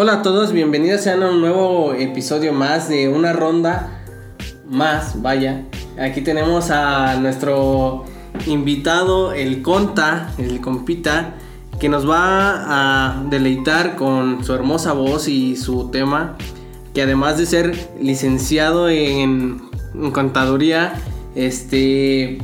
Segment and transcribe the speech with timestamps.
[0.00, 4.04] Hola a todos, bienvenidos sean a un nuevo episodio más de una ronda
[4.64, 5.64] más, vaya.
[5.98, 8.04] Aquí tenemos a nuestro
[8.46, 11.34] invitado, el Conta, el compita,
[11.80, 16.36] que nos va a deleitar con su hermosa voz y su tema,
[16.94, 19.68] que además de ser licenciado en,
[20.12, 20.92] contaduría,
[21.34, 22.38] este,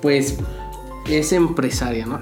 [0.00, 0.38] pues
[1.10, 2.20] es empresaria, ¿no?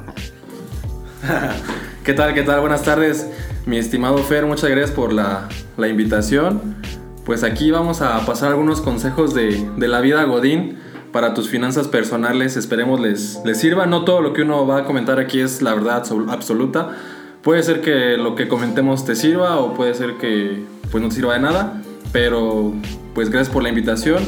[2.05, 2.35] ¿Qué tal?
[2.35, 2.59] ¿Qué tal?
[2.59, 3.29] Buenas tardes,
[3.67, 4.47] mi estimado Fer.
[4.47, 6.77] Muchas gracias por la, la invitación.
[7.25, 10.79] Pues aquí vamos a pasar algunos consejos de, de, la vida Godín
[11.13, 12.57] para tus finanzas personales.
[12.57, 13.87] Esperemos les, les sirva.
[13.87, 16.97] No todo lo que uno va a comentar aquí es la verdad absoluta.
[17.43, 21.35] Puede ser que lo que comentemos te sirva o puede ser que pues no sirva
[21.35, 21.83] de nada.
[22.13, 22.73] Pero
[23.15, 24.23] pues gracias por la invitación.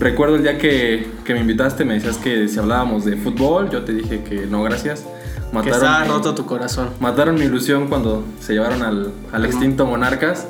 [0.00, 3.84] Recuerdo el día que, que me invitaste, me decías que si hablábamos de fútbol, yo
[3.84, 5.04] te dije que no, gracias.
[5.52, 6.90] Mataron que está roto tu corazón.
[6.98, 10.46] Mataron mi ilusión cuando se llevaron al, al extinto Monarcas.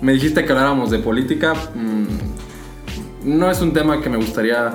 [0.00, 1.54] Me dijiste que habláramos de política.
[1.74, 2.06] Mm,
[3.38, 4.74] no es un tema que me gustaría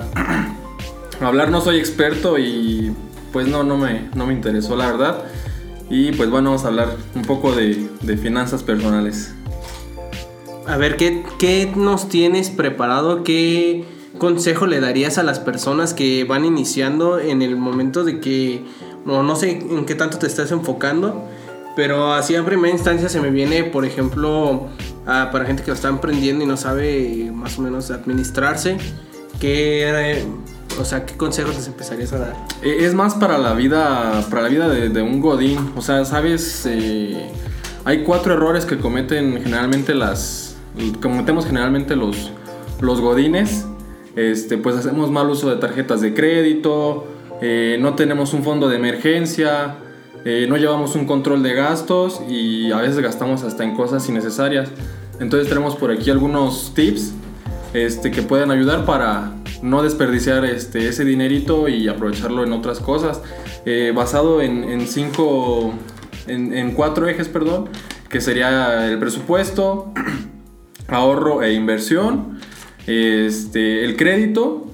[1.21, 2.91] hablar, no soy experto y
[3.31, 5.23] pues no, no me, no me interesó la verdad.
[5.89, 9.33] Y pues bueno, vamos a hablar un poco de, de finanzas personales.
[10.67, 13.23] A ver, ¿qué, ¿qué nos tienes preparado?
[13.23, 13.85] ¿Qué
[14.17, 18.63] consejo le darías a las personas que van iniciando en el momento de que
[19.05, 21.27] no, no sé en qué tanto te estás enfocando,
[21.75, 24.67] pero así en primera instancia se me viene, por ejemplo,
[25.05, 28.77] para gente que lo está emprendiendo y no sabe más o menos administrarse,
[29.39, 30.23] ¿qué,
[30.79, 32.35] o sea, ¿qué consejos les empezarías a dar?
[32.61, 36.65] E, es más para la vida, para la vida de, un godín, o sea, sabes,
[36.65, 37.31] eh,
[37.85, 40.55] hay cuatro errores que cometen generalmente las,
[41.01, 42.31] cometemos generalmente los,
[42.79, 43.65] los godines,
[44.15, 47.07] este, pues hacemos mal uso de tarjetas de crédito,
[47.41, 49.75] eh, no tenemos un fondo de emergencia,
[50.23, 54.69] eh, no llevamos un control de gastos y a veces gastamos hasta en cosas innecesarias.
[55.19, 57.13] Entonces tenemos por aquí algunos tips
[57.73, 59.31] este, que pueden ayudar para
[59.63, 63.21] no desperdiciar este, ese dinerito y aprovecharlo en otras cosas.
[63.65, 65.73] Eh, basado en, cinco,
[66.27, 67.69] en, cuatro ejes, perdón,
[68.09, 69.91] que sería el presupuesto,
[70.87, 72.39] ahorro e inversión,
[72.85, 74.70] este, el crédito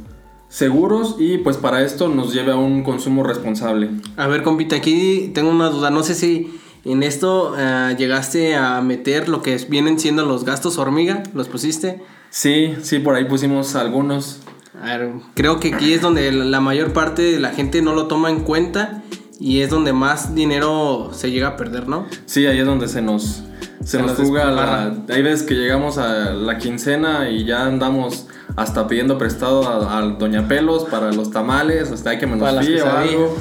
[0.50, 3.90] seguros y pues para esto nos lleve a un consumo responsable.
[4.16, 5.90] A ver, compita, aquí tengo una duda.
[5.90, 10.78] No sé si en esto uh, llegaste a meter lo que vienen siendo los gastos
[10.78, 11.24] hormiga.
[11.34, 12.02] ¿Los pusiste?
[12.30, 14.42] Sí, sí, por ahí pusimos algunos.
[14.82, 18.08] A ver, creo que aquí es donde la mayor parte de la gente no lo
[18.08, 19.04] toma en cuenta
[19.40, 22.06] y es donde más dinero se llega a perder, ¿no?
[22.26, 23.44] Sí, ahí es donde se nos,
[23.84, 24.96] se, nos fuga la...
[25.10, 28.28] Hay veces que llegamos a la quincena y ya andamos
[28.58, 33.38] hasta pidiendo prestado a, Doña Pelos para los tamales, hasta hay que menos o algo.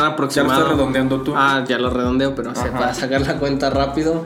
[0.02, 0.30] aproximado.
[0.30, 1.34] Ya lo estás redondeando tú.
[1.36, 4.26] Ah, ya lo redondeo, pero para sacar la cuenta rápido,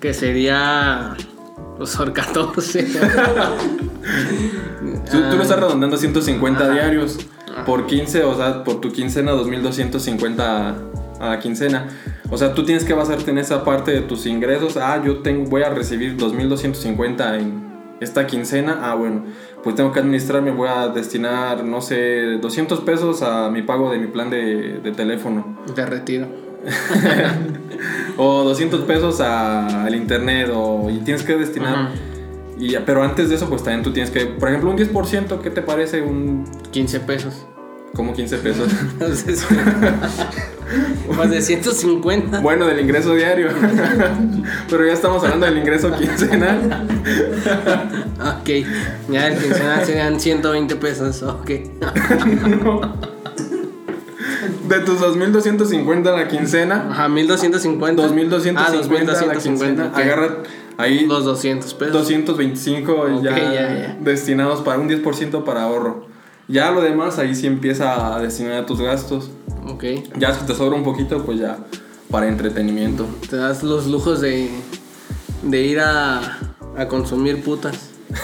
[0.00, 1.14] que sería
[1.78, 2.88] los son 14.
[5.10, 7.18] Tú, tú, lo estás redondeando a 150 diarios.
[7.66, 10.74] Por 15, o sea, por tu quincena, 2250
[11.20, 11.88] a la quincena.
[12.30, 14.76] O sea, tú tienes que basarte en esa parte de tus ingresos.
[14.76, 17.64] Ah, yo tengo, voy a recibir 2250 en,
[18.00, 19.24] esta quincena, ah, bueno,
[19.62, 23.98] pues tengo que administrarme, voy a destinar, no sé, 200 pesos a mi pago de
[23.98, 25.58] mi plan de, de teléfono.
[25.74, 26.26] De retiro.
[28.16, 31.74] o 200 pesos a- al internet, o, y tienes que destinar.
[31.74, 31.90] Ajá.
[32.58, 35.40] Y, ya- pero antes de eso, pues también tú tienes que, por ejemplo, un 10%,
[35.40, 36.02] ¿qué te parece?
[36.02, 37.46] Un, 15 pesos.
[37.94, 38.68] como 15 pesos.
[38.92, 39.44] Entonces,
[41.16, 42.40] más de 150.
[42.40, 43.48] bueno, del ingreso diario.
[44.70, 46.86] pero ya estamos hablando del ingreso quincenal.
[48.40, 48.50] Ok,
[49.10, 51.22] ya el quincenal serían 120 pesos.
[51.22, 51.50] Ok.
[54.68, 58.02] De tus 2.250 a la quincena, Ajá, 1250.
[58.02, 59.86] 2.250 Ah, a la quincena, 2250.
[59.88, 59.96] ok.
[59.98, 60.28] agarra
[60.76, 61.92] ahí Los 200 pesos.
[61.92, 63.98] 225 Ok, ya, ya, ya.
[64.00, 66.06] destinados para un 10% para ahorro.
[66.48, 69.30] Ya lo demás ahí sí empieza a destinar a tus gastos.
[69.66, 69.84] Ok.
[70.18, 71.58] Ya si te sobra un poquito, pues ya
[72.10, 73.06] para entretenimiento.
[73.30, 74.50] Te das los lujos de,
[75.42, 76.38] de ir a,
[76.76, 77.90] a consumir putas.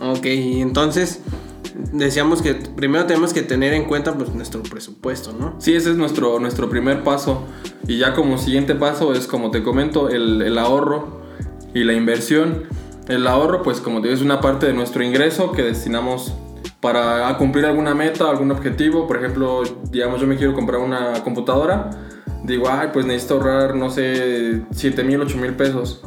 [0.00, 1.20] ok, entonces
[1.92, 5.56] decíamos que primero tenemos que tener en cuenta pues nuestro presupuesto, ¿no?
[5.58, 7.44] Sí, ese es nuestro, nuestro primer paso.
[7.86, 11.20] Y ya como siguiente paso es, como te comento, el, el ahorro
[11.74, 12.64] y la inversión.
[13.08, 16.32] El ahorro, pues como te digo, es una parte de nuestro ingreso que destinamos
[16.80, 19.06] para cumplir alguna meta, algún objetivo.
[19.06, 21.90] Por ejemplo, digamos, yo me quiero comprar una computadora.
[22.44, 26.02] Digo, ay, pues necesito ahorrar, no sé, 7 mil, 8 mil pesos.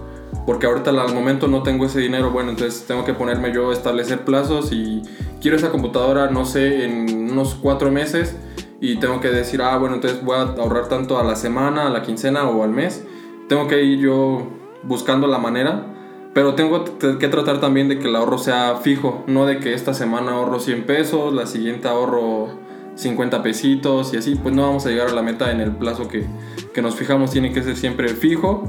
[0.50, 2.32] Porque ahorita al momento no tengo ese dinero.
[2.32, 5.04] Bueno, entonces tengo que ponerme yo a establecer plazos y
[5.40, 8.36] quiero esa computadora, no sé, en unos 4 meses.
[8.82, 11.92] Y tengo que decir, ah, bueno, entonces voy a ahorrar tanto a la semana, a
[11.92, 13.06] la quincena o al mes.
[13.48, 14.48] Tengo que ir yo
[14.82, 15.86] buscando la manera.
[16.34, 19.94] Pero tengo que tratar también de que el ahorro sea fijo, no de que esta
[19.94, 22.48] semana ahorro 100 pesos, la siguiente ahorro
[22.96, 26.08] 50 pesitos y así, pues no vamos a llegar a la meta en el plazo
[26.08, 26.26] que,
[26.74, 28.64] que nos fijamos, tiene que ser siempre fijo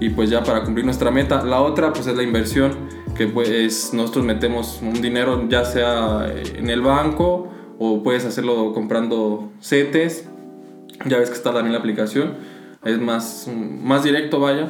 [0.00, 1.44] y pues ya para cumplir nuestra meta.
[1.44, 2.72] La otra pues es la inversión,
[3.16, 7.48] que pues nosotros metemos un dinero ya sea en el banco
[7.78, 10.28] o puedes hacerlo comprando CETES,
[11.04, 12.34] ya ves que está también la aplicación,
[12.84, 13.50] es más,
[13.82, 14.68] más directo vaya.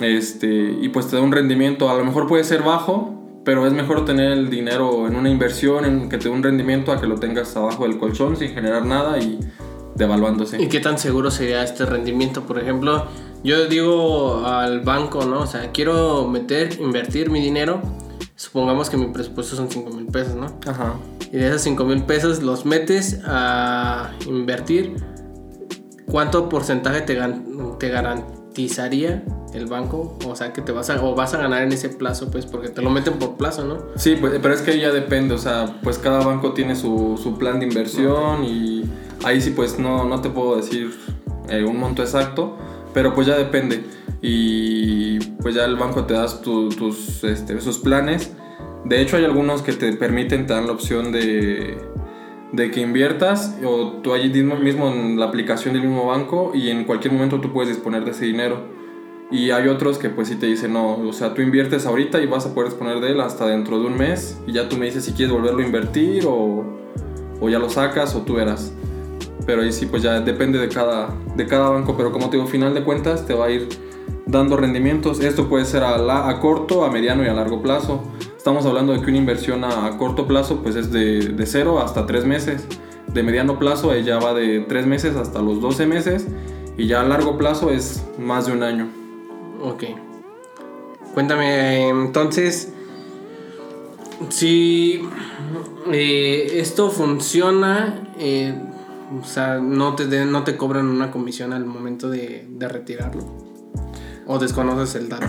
[0.00, 0.48] Este,
[0.80, 4.04] y pues te da un rendimiento, a lo mejor puede ser bajo, pero es mejor
[4.04, 7.16] tener el dinero en una inversión, en que te dé un rendimiento a que lo
[7.16, 9.38] tengas abajo del colchón sin generar nada y
[9.94, 10.60] devaluándose.
[10.60, 12.42] ¿Y qué tan seguro sería este rendimiento?
[12.42, 13.06] Por ejemplo,
[13.44, 15.40] yo digo al banco, ¿no?
[15.40, 17.82] O sea, quiero meter, invertir mi dinero.
[18.36, 20.46] Supongamos que mi presupuesto son 5 mil pesos, ¿no?
[20.66, 20.94] Ajá.
[21.32, 24.96] Y de esos 5 mil pesos los metes a invertir.
[26.06, 27.18] ¿Cuánto porcentaje te,
[27.78, 29.24] te garantizaría
[29.54, 30.18] el banco?
[30.26, 32.68] O sea, que te vas a, o vas a ganar en ese plazo, pues, porque
[32.68, 33.78] te lo meten por plazo, ¿no?
[33.96, 37.38] Sí, pues, pero es que ya depende, o sea, pues cada banco tiene su, su
[37.38, 38.84] plan de inversión y
[39.24, 40.90] ahí sí pues no, no te puedo decir
[41.48, 42.56] eh, un monto exacto,
[42.94, 43.82] pero pues ya depende
[44.20, 48.32] y pues ya el banco te das tu- tus, este, sus planes.
[48.84, 51.76] De hecho hay algunos que te permiten, te dan la opción de,
[52.52, 56.70] de que inviertas o tú allí mismo, mismo en la aplicación del mismo banco y
[56.70, 58.80] en cualquier momento tú puedes disponer de ese dinero.
[59.30, 62.26] Y hay otros que pues sí te dicen, no, o sea, tú inviertes ahorita y
[62.26, 64.84] vas a poder disponer de él hasta dentro de un mes y ya tú me
[64.86, 66.62] dices si quieres volverlo a invertir o,
[67.40, 68.74] o ya lo sacas o tú verás.
[69.46, 72.48] Pero ahí sí, pues ya depende de cada, de cada banco, pero como te digo,
[72.48, 73.68] final de cuentas te va a ir
[74.26, 75.20] dando rendimientos.
[75.20, 78.02] Esto puede ser a, a corto, a mediano y a largo plazo.
[78.36, 82.06] Estamos hablando de que una inversión a, corto plazo pues es de, de 0 hasta
[82.06, 82.66] 3 meses.
[83.06, 86.26] De mediano plazo ya va de 3 meses hasta los 12 meses
[86.76, 88.88] y ya a largo plazo es más de un año.
[89.62, 89.84] Ok.
[91.14, 92.72] Cuéntame, entonces,
[94.30, 95.02] si
[95.92, 98.58] eh, esto funciona, eh,
[99.20, 103.24] o sea, no te, de- no te cobran una comisión al momento de, de retirarlo.
[104.26, 105.26] O desconoces el dato.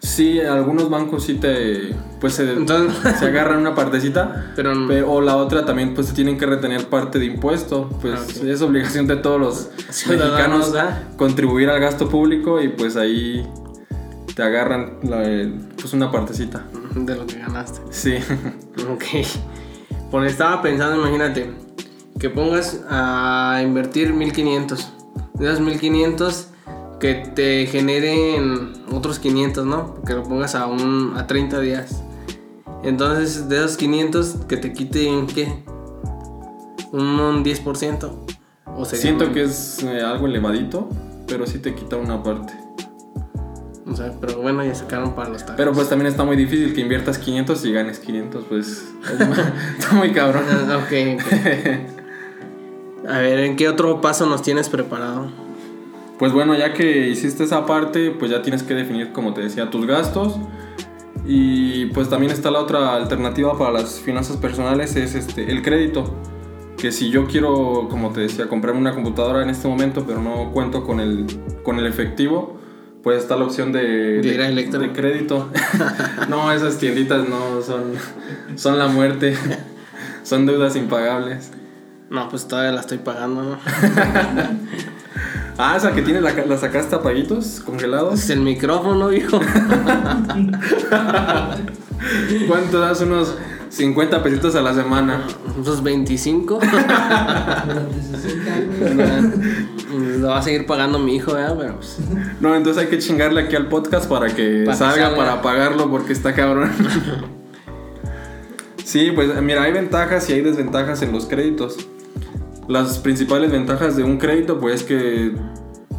[0.00, 5.02] Sí, algunos bancos sí te pues se, Entonces- se agarran una partecita, Pero no- pe-
[5.02, 9.06] o la otra también pues tienen que retener parte de impuesto, pues Ah, es obligación
[9.06, 13.48] de todos los Ciudadanos, mexicanos contribuir al gasto público y pues ahí
[14.34, 15.48] te agarran la-
[15.80, 16.64] pues una partecita.
[16.96, 17.80] De lo que ganaste.
[17.90, 18.14] Sí.
[18.92, 19.04] Ok.
[20.10, 21.50] Porque estaba pensando, imagínate,
[22.18, 24.92] que pongas a invertir 1500.
[25.34, 26.48] De esos 1500
[27.00, 30.02] que te generen otros 500, ¿no?
[30.06, 32.02] Que lo pongas a un a 30 días.
[32.82, 35.62] Entonces, de esos 500 que te quiten qué?
[36.92, 38.10] Un, un 10%.
[38.78, 40.88] O sería Siento un- que es eh, algo elevadito,
[41.26, 42.54] pero sí te quita una parte.
[43.86, 45.56] O sea, pero bueno, ya sacaron para los tacos.
[45.56, 48.84] Pero pues también está muy difícil que inviertas 500 y ganes 500, pues
[49.78, 50.44] está muy cabrón.
[50.50, 51.95] Ah, ok, ok.
[53.08, 55.30] A ver, ¿en qué otro paso nos tienes preparado?
[56.18, 59.70] Pues bueno, ya que hiciste esa parte, pues ya tienes que definir, como te decía,
[59.70, 60.36] tus gastos.
[61.24, 66.14] Y pues también está la otra alternativa para las finanzas personales, es este, el crédito.
[66.78, 70.50] Que si yo quiero, como te decía, comprarme una computadora en este momento, pero no
[70.52, 71.26] cuento con el,
[71.62, 72.58] con el efectivo,
[73.02, 75.50] pues está la opción de, De de, de crédito.
[76.28, 77.92] no, esas tienditas no, son,
[78.56, 79.36] son la muerte.
[80.24, 81.52] son deudas impagables.
[82.10, 83.58] No, pues todavía la estoy pagando, ¿no?
[85.58, 88.20] Ah, esa que tienes, la, la sacaste a paguitos congelados.
[88.20, 89.40] Es el micrófono, hijo.
[92.46, 93.00] ¿Cuánto das?
[93.00, 93.34] Unos
[93.70, 95.22] 50 pesitos a la semana.
[95.56, 96.60] Unos 25.
[96.60, 99.34] Durante 60 años.
[100.18, 101.56] Lo va a seguir pagando mi hijo, ¿verdad?
[101.58, 102.00] Pero pues.
[102.38, 105.16] No, entonces hay que chingarle aquí al podcast para que Para que salga, salga.
[105.16, 106.70] para pagarlo porque está cabrón.
[108.84, 111.78] sí, pues mira, hay ventajas y hay desventajas en los créditos.
[112.68, 115.32] Las principales ventajas de un crédito pues es que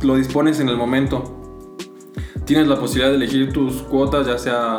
[0.01, 1.33] lo dispones en el momento.
[2.45, 4.77] Tienes la posibilidad de elegir tus cuotas ya sea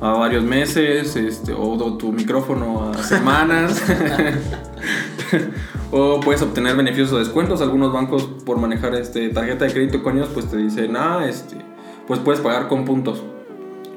[0.00, 3.82] a varios meses este, o tu micrófono a semanas.
[5.92, 7.60] o puedes obtener beneficios o descuentos.
[7.60, 11.56] Algunos bancos por manejar este, tarjeta de crédito con ellos pues te dicen, ah, este,
[12.06, 13.22] pues puedes pagar con puntos.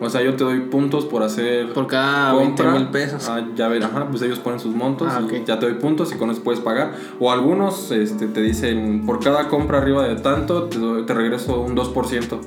[0.01, 2.71] O sea, yo te doy puntos por hacer Por cada 20 compra.
[2.79, 3.27] mil pesos.
[3.27, 6.13] Ah, ya ver, ajá, pues ellos ponen sus montos Ah, y ya te doy puntos
[6.13, 6.93] y con eso puedes pagar.
[7.19, 11.59] O algunos este, te dicen, por cada compra arriba de tanto, te, doy- te regreso
[11.61, 12.39] un 2%.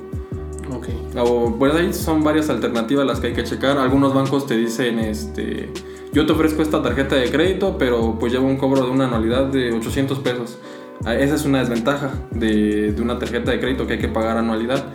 [0.75, 0.87] Ok.
[1.19, 3.77] O, pues ahí son varias alternativas las que hay que checar.
[3.77, 5.69] Algunos bancos te dicen, este,
[6.11, 9.45] yo te ofrezco esta tarjeta de crédito, pero pues llevo un cobro de una anualidad
[9.45, 10.57] de 800 pesos.
[11.05, 14.37] Ah, Esa es una desventaja de, de una tarjeta de crédito que hay que pagar
[14.37, 14.85] anualidad.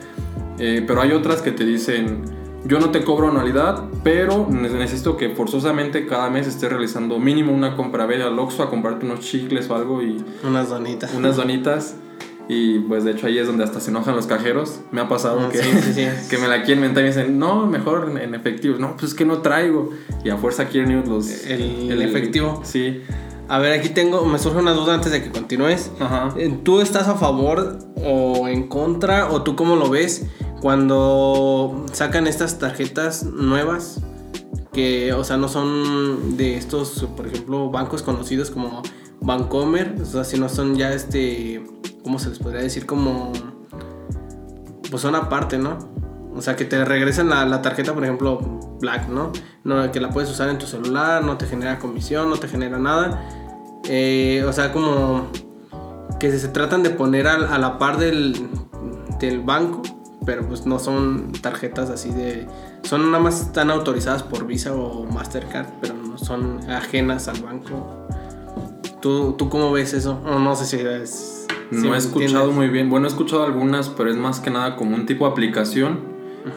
[0.59, 2.23] Eh, pero hay otras que te dicen,
[2.69, 7.53] yo no te cobro anualidad, pero ne- necesito que forzosamente cada mes estés realizando mínimo
[7.53, 8.07] una compra.
[8.07, 11.13] Ve al Oxxo a comprarte unos chicles o algo y Unas donitas.
[11.15, 11.97] unas donitas.
[12.51, 14.81] Y pues de hecho ahí es donde hasta se enojan los cajeros.
[14.91, 16.07] Me ha pasado Ah, que, sí, sí, sí.
[16.31, 18.77] que me la quieren mentar y me dicen, no, mejor en, efectivo.
[18.79, 19.91] No, pues es que no traigo.
[20.25, 21.29] Y a fuerza quieren ir los...
[21.47, 22.61] El- el efectivo.
[22.65, 23.03] Sí.
[23.51, 25.91] A ver, aquí tengo, me surge una duda antes de que continúes.
[26.01, 26.35] Ajá.
[26.37, 30.27] Eh, ¿Tú estás a favor o en contra o tú cómo lo ves
[30.61, 34.01] cuando sacan estas tarjetas nuevas
[34.73, 38.83] que, o sea, no son de estos, por ejemplo, bancos conocidos como
[39.21, 41.65] Bancomer, o sea, si no son ya este,
[42.03, 42.87] ¿cómo se les podría decir?
[42.87, 43.33] Como,
[44.91, 45.79] pues son aparte, ¿no?
[46.35, 48.39] O sea, que te regresan la, la tarjeta, por ejemplo,
[48.81, 49.33] Black, ¿no?
[49.91, 53.29] Que la puedes usar en tu celular, no te genera comisión, no te genera nada.
[53.89, 55.27] Eh, o sea, como
[56.21, 58.49] que se, tratan de poner a, la par del
[59.45, 59.83] banco,
[60.29, 62.47] pero pues no son tarjetas así de...
[62.83, 68.07] Son nada más están autorizadas por Visa o Mastercard, pero no son ajenas al banco.
[69.01, 70.21] ¿Tú, tú cómo ves eso?
[70.23, 71.47] No sé si es...
[71.71, 72.55] si No he escuchado entiendes.
[72.57, 72.91] muy bien.
[72.91, 76.01] Bueno, he escuchado algunas, pero es más que nada como un tipo de aplicación.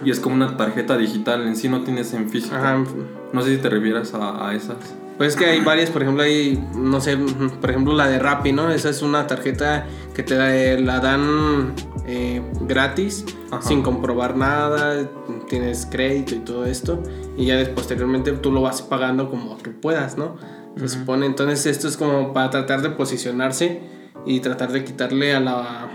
[0.03, 1.47] Y es como una tarjeta digital.
[1.47, 2.53] En sí no tienes en físico.
[2.57, 2.83] Ajá,
[3.31, 4.75] No sé si te refieres a, a esas.
[5.21, 8.53] Pues es que hay varias, por ejemplo, hay, no sé, por ejemplo, la de Rappi,
[8.53, 8.71] ¿no?
[8.71, 9.85] Esa es una tarjeta
[10.15, 10.49] que te la,
[10.81, 11.75] la dan
[12.07, 13.61] eh, gratis, Ajá.
[13.61, 15.07] sin comprobar nada,
[15.47, 17.03] tienes crédito y todo esto,
[17.37, 20.37] y ya posteriormente tú lo vas pagando como tú puedas, ¿no?
[20.75, 23.79] Se supone, entonces esto es como para tratar de posicionarse
[24.25, 25.87] y tratar de quitarle a la,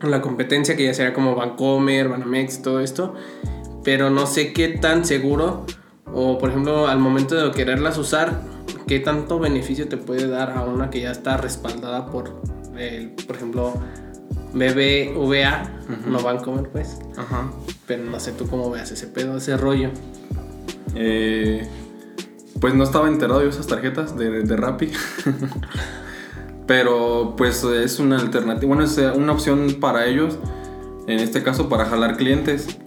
[0.00, 3.14] a la competencia que ya sería como Bancomer, Banamex, todo esto,
[3.82, 5.64] pero no sé qué tan seguro
[6.12, 8.42] o por ejemplo al momento de quererlas usar,
[8.86, 12.40] qué tanto beneficio te puede dar a una que ya está respaldada por,
[12.76, 13.74] el, por ejemplo,
[14.52, 15.70] BBVA,
[16.06, 17.50] no Bancomer pues, Ajá.
[17.86, 19.90] pero no sé tú cómo veas ese pedo, ese rollo.
[20.94, 21.66] Eh,
[22.60, 24.92] pues no estaba enterado de esas tarjetas de, de Rappi.
[26.66, 30.38] Pero pues es una alternativa, bueno, es eh, una opción para ellos,
[31.06, 32.78] en este caso para jalar clientes.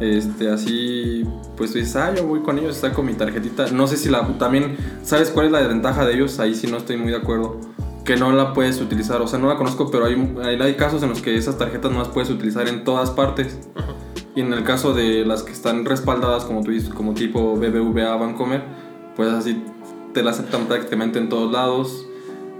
[0.00, 1.24] Este, así,
[1.56, 3.70] pues tú dices, ah, yo voy con ellos, saco mi tarjetita.
[3.70, 6.38] No sé si la, también, ¿sabes cuál es la desventaja de ellos?
[6.40, 7.58] Ahí sí no estoy muy de acuerdo.
[8.04, 11.02] Que no la puedes utilizar, o sea, no la conozco, pero hay, hay, hay casos
[11.02, 13.58] en los que esas tarjetas no las puedes utilizar en todas partes.
[14.34, 18.16] Y en el caso de las que están respaldadas, como tú dices, como tipo BBVA
[18.16, 18.62] Bancomer,
[19.16, 19.62] pues así
[20.14, 22.06] te la aceptan prácticamente en todos lados.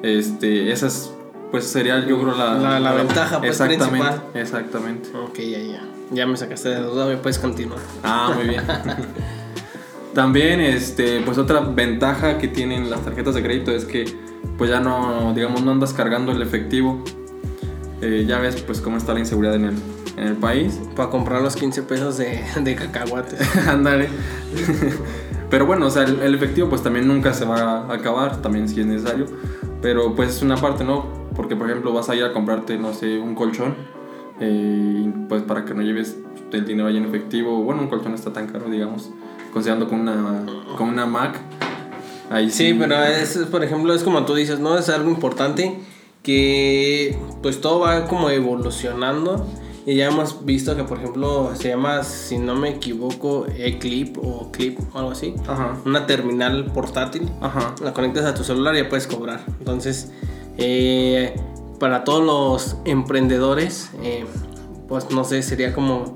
[0.02, 1.12] Este, esas,
[1.50, 4.22] pues sería yo creo la, La- la ventaja, pues, exactamente, principal.
[4.34, 5.08] exactamente.
[5.16, 5.82] Ok, ya, ya.
[6.10, 7.78] Ya me sacaste de duda, me puedes continuar.
[8.02, 8.62] Ah, muy bien.
[10.14, 14.04] También, este, pues otra ventaja que tienen las tarjetas de crédito es que,
[14.58, 17.04] pues ya no, digamos, no andas cargando el efectivo.
[18.02, 19.74] Eh, ya ves, pues cómo está la inseguridad en el,
[20.16, 20.80] en el país.
[20.96, 23.40] Para comprar los 15 pesos de, de cacahuates.
[23.68, 24.08] Ándale.
[25.48, 28.68] Pero bueno, o sea, el, el efectivo pues también nunca se va a acabar, también
[28.68, 29.26] si es necesario.
[29.80, 31.06] Pero pues es una parte, ¿no?
[31.36, 33.99] Porque por ejemplo vas a ir a comprarte, no sé, un colchón.
[34.40, 36.16] Eh, pues para que no lleves
[36.52, 37.62] el dinero ahí en efectivo.
[37.62, 39.10] Bueno, un colchón no está tan caro, digamos,
[39.52, 40.44] considerando con una,
[40.76, 41.38] con una Mac.
[42.30, 44.78] Ahí Sí, pero es, por ejemplo, es como tú dices, ¿no?
[44.78, 45.80] Es algo importante
[46.22, 49.46] que pues todo va como evolucionando.
[49.86, 54.52] Y ya hemos visto que, por ejemplo, se llama, si no me equivoco, Eclip o
[54.52, 55.34] Clip o algo así.
[55.48, 55.78] Ajá.
[55.86, 57.28] Una terminal portátil.
[57.40, 57.74] Ajá.
[57.82, 59.42] La conectas a tu celular y ya puedes cobrar.
[59.58, 60.12] Entonces,
[60.58, 61.34] eh,
[61.80, 64.24] para todos los emprendedores, eh,
[64.86, 66.14] pues no sé, sería como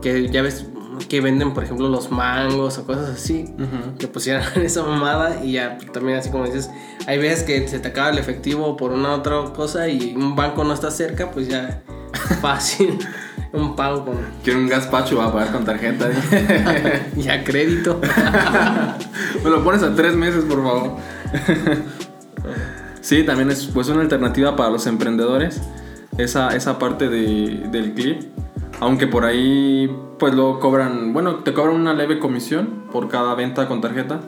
[0.00, 0.64] que ya ves
[1.08, 3.52] que venden, por ejemplo, los mangos o cosas así.
[3.58, 3.98] Ujú.
[3.98, 6.70] Que pusieran esa mamada y ya también así como dices,
[7.06, 10.64] hay veces que se te acaba el efectivo por una otra cosa y un banco
[10.64, 11.82] no está cerca, pues ya
[12.40, 12.98] fácil.
[13.52, 16.08] un pago con Quiero un gazpacho, va a pagar con tarjeta.
[17.16, 18.00] ya crédito.
[19.42, 20.96] Me lo pones a tres meses, por favor.
[23.00, 25.60] Sí, también es pues una alternativa para los emprendedores.
[26.18, 28.20] Esa, esa parte de- del clip.
[28.80, 33.68] Aunque por ahí, pues luego cobran, bueno, te cobran una leve comisión por cada venta
[33.68, 34.20] con tarjeta.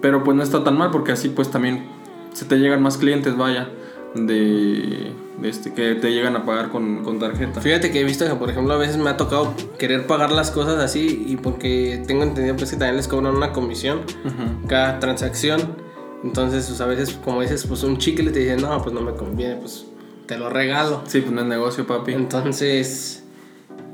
[0.00, 1.86] Pero pues no está tan mal porque así pues también
[2.32, 3.68] se te llegan más clientes, vaya,
[4.14, 7.60] de, de este, que te llegan a pagar con, con tarjeta.
[7.60, 10.50] Fíjate que he visto que, por ejemplo, a veces me ha tocado querer pagar las
[10.50, 14.66] cosas así y porque tengo entendido pues, que también les cobran una comisión Ujú.
[14.68, 15.87] cada transacción.
[16.24, 19.12] Entonces, pues, a veces, como dices, pues un chicle te dice, no, pues no me
[19.12, 19.86] conviene, pues
[20.26, 21.02] te lo regalo.
[21.06, 22.12] Sí, pues no es negocio, papi.
[22.12, 23.24] Entonces,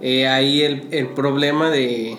[0.01, 2.17] eh, ahí el, el problema de,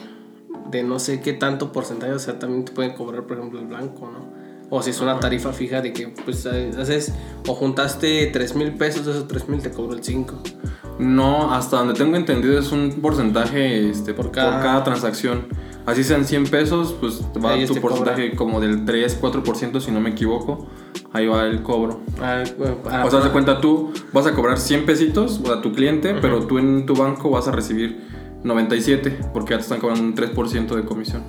[0.72, 3.66] de no sé qué tanto porcentaje, o sea, también te pueden cobrar, por ejemplo, el
[3.66, 4.34] blanco, ¿no?
[4.70, 7.14] O si es una tarifa fija de que, pues, haces,
[7.48, 10.36] o juntaste 3 mil pesos, de esos 3 mil te cobro el 5.
[11.00, 14.62] No, hasta donde tengo entendido es un porcentaje este, por, Por cada...
[14.62, 15.48] cada- transacción.
[15.86, 20.02] Así sean 100 pesos, pues va Ellos tu te porcentaje como del 3-4% si no
[20.02, 20.68] me equivoco.
[21.14, 22.02] Ahí va el cobro.
[22.22, 22.44] Ah,
[22.84, 26.46] para- o sea, de cuenta tú vas a cobrar 100 pesitos a tu cliente, pero
[26.48, 28.00] tú en tu banco vas a recibir
[28.44, 31.22] 97 porque ya te están cobrando un 3% de comisión.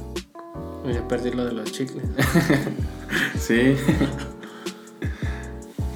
[0.91, 2.03] Ya perdí lo de los chicles.
[3.39, 3.77] Sí.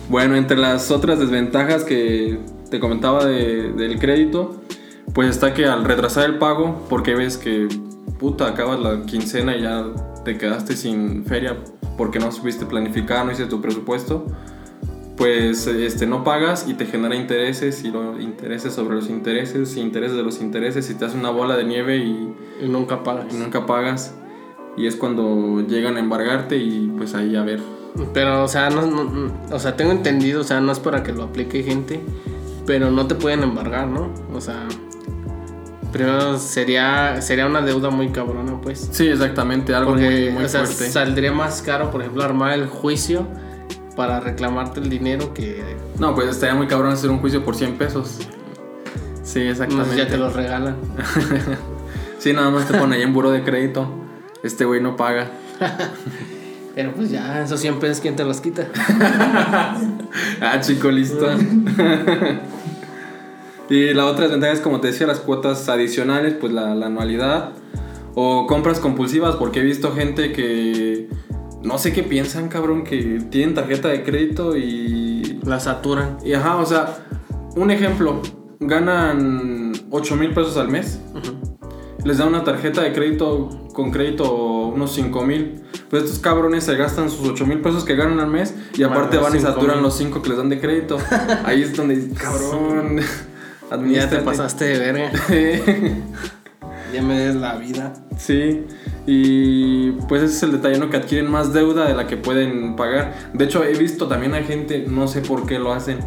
[0.09, 2.39] bueno, entre las otras desventajas que
[2.71, 4.57] te comentaba de- del crédito,
[5.13, 7.69] pues está que al retrasar el pago, porque ves que
[8.21, 9.87] puta, acabas la quincena y ya
[10.25, 11.57] te quedaste sin feria
[11.97, 14.27] porque no supiste planificar, no hiciste tu presupuesto,
[15.17, 19.81] pues este, no pagas y te genera intereses y los intereses sobre los intereses y
[19.81, 23.27] intereses de los intereses y te hace una bola de nieve y, Y nunca pagas.
[23.33, 24.15] y nunca pagas.
[24.77, 27.61] Y es cuando llegan a embargarte y pues ahí a ver
[28.15, 31.03] Pero, o sea, no, no- no- o sea, tengo entendido, o sea, no es para
[31.03, 32.01] que lo aplique gente,
[32.65, 34.11] pero no te pueden embargar, ¿no?
[34.33, 34.67] O sea,
[35.93, 38.89] primero sería, sería una deuda muy cabrona, pues.
[38.93, 40.91] Sí, exactamente, algo Porque, muy, muy o sea, fuerte.
[40.91, 43.27] saldría más caro, por ejemplo, armar el juicio
[43.97, 45.63] para reclamarte el dinero que
[45.99, 48.19] No, pues estaría muy cabrón hacer un juicio por 100 pesos.
[49.23, 49.97] Sí, no exactamente.
[49.97, 50.77] ya te los regalan.
[52.19, 53.89] Sí, nada más te pone ahí en buro de crédito.
[54.43, 55.31] Este güey no paga.
[56.75, 58.67] Pero pues ya, esos 100 pesos, ¿quién te los quita?
[60.43, 61.27] Ah, chico, listo.
[63.71, 67.53] Y la otra desventaja es, como te decía, las cuotas adicionales, pues la, la anualidad.
[68.15, 71.09] O compras compulsivas, porque he visto gente que...
[71.63, 76.17] No sé qué piensan, cabrón, que tienen tarjeta de crédito y La saturan.
[76.25, 77.07] Y ajá, o sea,
[77.55, 78.23] un ejemplo,
[78.61, 81.01] ganan 8 mil pesos al mes,
[82.05, 84.33] les dan una tarjeta de crédito con crédito
[84.69, 85.63] unos 5 mil.
[85.89, 89.17] Pues estos cabrones se gastan sus 8 mil pesos que ganan al mes y aparte
[89.17, 89.41] van y 5,000.
[89.41, 90.99] saturan los 5 que les dan de crédito.
[91.45, 92.19] Ahí es donde, dices,
[93.91, 95.13] Ya te pasaste de verga.
[96.93, 97.93] Ya me des la vida.
[98.19, 98.65] Sí,
[99.07, 100.91] y pues ese es el detalle, ¿no?
[100.91, 103.15] Que adquieren más deuda de la que pueden pagar.
[103.33, 106.01] De hecho, he visto también a gente, no sé por qué lo hacen,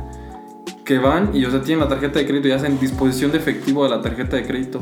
[0.84, 3.84] que van y, o sea, tienen la tarjeta de crédito y hacen disposición de efectivo
[3.86, 4.82] de la tarjeta de crédito.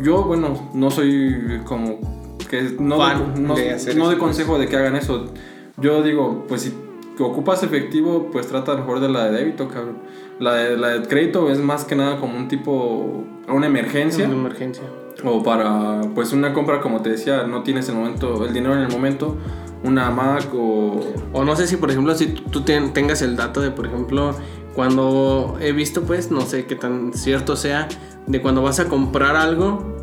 [0.00, 4.18] Yo, bueno, no soy como que no, Fan no, de hacer no pues.
[4.18, 5.32] consejo de que hagan eso.
[5.78, 6.74] Yo digo, pues si
[7.18, 9.98] ocupas efectivo, pues trata mejor de la de débito, cabrón.
[10.38, 14.26] La de, la de crédito es más que nada como un tipo, una emergencia.
[14.26, 14.84] Una emergencia.
[15.24, 18.80] O para, pues, una compra, como te decía, no tienes el momento, el dinero en
[18.82, 19.36] el momento,
[19.82, 21.00] una Mac o...
[21.32, 24.34] O no sé si, por ejemplo, si tú ten- tengas el dato de, por ejemplo,
[24.74, 27.88] cuando he visto, pues, no sé qué tan cierto sea,
[28.26, 29.96] de cuando vas a comprar algo,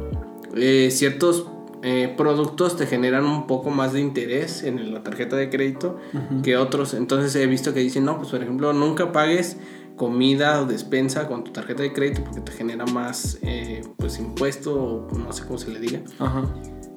[0.55, 1.47] eh, ciertos
[1.83, 5.97] eh, productos te generan un poco más de interés en la tarjeta de crédito
[6.41, 6.95] que otros.
[6.95, 9.57] Entonces he visto que dicen, no, pues, por ejemplo, nunca pagues
[9.97, 14.73] comida o despensa con tu tarjeta de crédito porque te genera más, eh, pues, impuesto
[15.11, 16.01] o no sé cómo se le diga.
[16.19, 16.43] Ajá.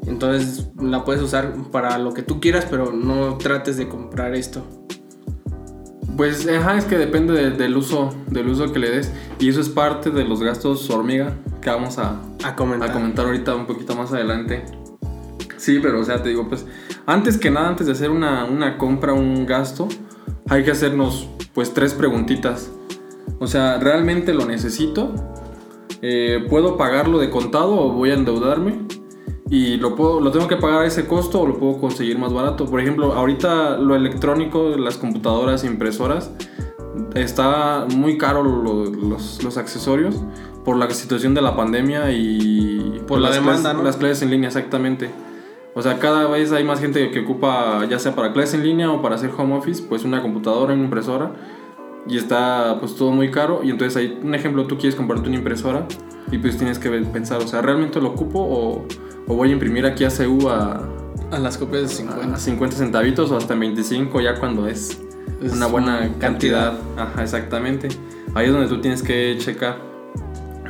[0.07, 4.63] Entonces la puedes usar para lo que tú quieras, pero no trates de comprar esto.
[6.17, 9.13] Pues, ajá, es que depende de- del uso, del uso que le des.
[9.39, 12.89] Y eso es parte de los gastos hormiga que vamos a, A comentar.
[12.89, 14.65] a comentar ahorita un poquito más adelante.
[15.59, 16.65] Sí, pero o sea, te digo, pues,
[17.07, 19.89] antes que nada, antes de hacer una, una compra, un gasto,
[20.49, 22.71] hay que hacernos, pues, tres preguntitas.
[23.39, 25.13] O sea, ¿realmente lo necesito?
[26.03, 28.81] Eh, ¿Puedo pagarlo de contado o voy a endeudarme?
[29.49, 32.33] Y lo, puedo, lo tengo que pagar a ese costo o lo puedo conseguir más
[32.33, 32.67] barato.
[32.67, 36.33] Por ejemplo, ahorita lo electrónico, las computadoras, impresoras,
[37.15, 40.17] está muy caro lo- los, los accesorios
[40.65, 43.83] por la situación de la pandemia y Por la demanda, clases, ¿no?
[43.85, 45.11] las clases en línea, exactamente.
[45.75, 48.91] O sea, cada vez hay más gente que ocupa, ya sea para clases en línea
[48.91, 51.33] o para hacer home office, pues una computadora, una impresora.
[52.09, 53.61] Y está pues todo muy caro.
[53.65, 55.87] Y entonces hay un ejemplo, tú quieres comprarte una impresora
[56.31, 58.87] y pues tienes que pensar, o sea, ¿realmente lo ocupo o,
[59.27, 60.89] o voy a imprimir aquí a CU a,
[61.31, 62.35] A las copias de 50.
[62.35, 65.01] a 50 centavitos o hasta en 25 ya cuando es
[65.43, 66.79] Es una buena una cantidad.
[66.97, 67.89] Ajá, exactamente.
[68.35, 69.79] Ahí es donde tú tienes que checar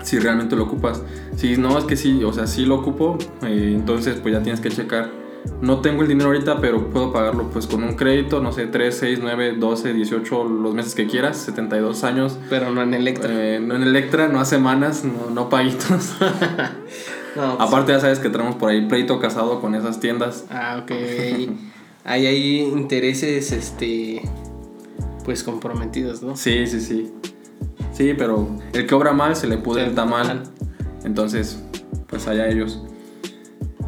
[0.07, 1.03] si realmente lo ocupas.
[1.37, 4.61] Si no, es que sí, o sea, sí lo ocupo, eh, entonces pues ya tienes
[4.61, 5.11] que checar.
[5.61, 8.97] No tengo el dinero ahorita, pero puedo pagarlo pues con un crédito, no sé, 3,
[8.99, 12.39] 6, 9, 12, 18, los meses que quieras, 72 años.
[12.51, 13.31] Pero no en Electra.
[13.33, 16.15] Eh, no en Electra, no a semanas, no, no paguitos.
[17.37, 20.47] No, pues- Aparte ya sabes que tenemos por ahí pleito casado con esas tiendas.
[20.49, 20.91] Ah, ok.
[22.03, 24.23] Ahí hay intereses, este.
[25.23, 26.35] Pues comprometidos, ¿no?
[26.35, 27.13] Sí, sí, sí.
[27.93, 30.45] Sí, pero el que obra mal se le pudre Se el tamal.
[31.05, 31.63] Entonces,
[32.07, 32.83] pues allá ellos.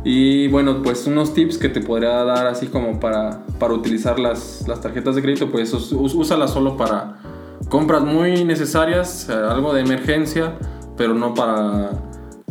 [0.04, 4.66] Y bueno, pues unos tips que te podría dar así como para, para utilizar las,
[4.66, 7.16] las tarjetas de crédito, pues úsalas solo para
[7.68, 10.54] compras muy necesarias, eh, algo de emergencia,
[10.96, 11.90] pero no para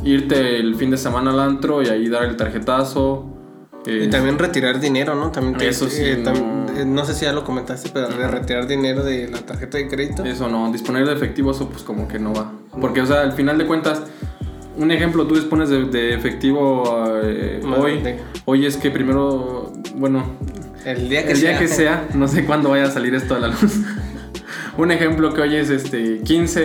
[0.04, 3.26] irte el fin de semana al antro y ahí dar el tarjetazo.
[3.86, 5.32] Y Eh, también retirar dinero, ¿no?
[5.32, 6.78] También te- Eso sí, eh, tam- no.
[6.80, 9.88] eh, no sé si ya lo comentaste, pero de retirar dinero de la tarjeta de
[9.88, 10.26] crédito.
[10.26, 12.52] Eso no, disponer de efectivo, eso pues como que no va.
[12.82, 14.04] Porque, o sea, al final de cuentas,
[14.78, 16.84] un ejemplo, tú dispones de, de efectivo
[17.24, 18.00] eh, hoy.
[18.02, 20.24] de- Hoy es que primero, bueno,
[20.86, 21.50] El día que el sea.
[21.52, 23.80] día que sea, no sé cuándo vaya a salir esto a la luz.
[24.78, 26.60] un ejemplo que hoy es este 15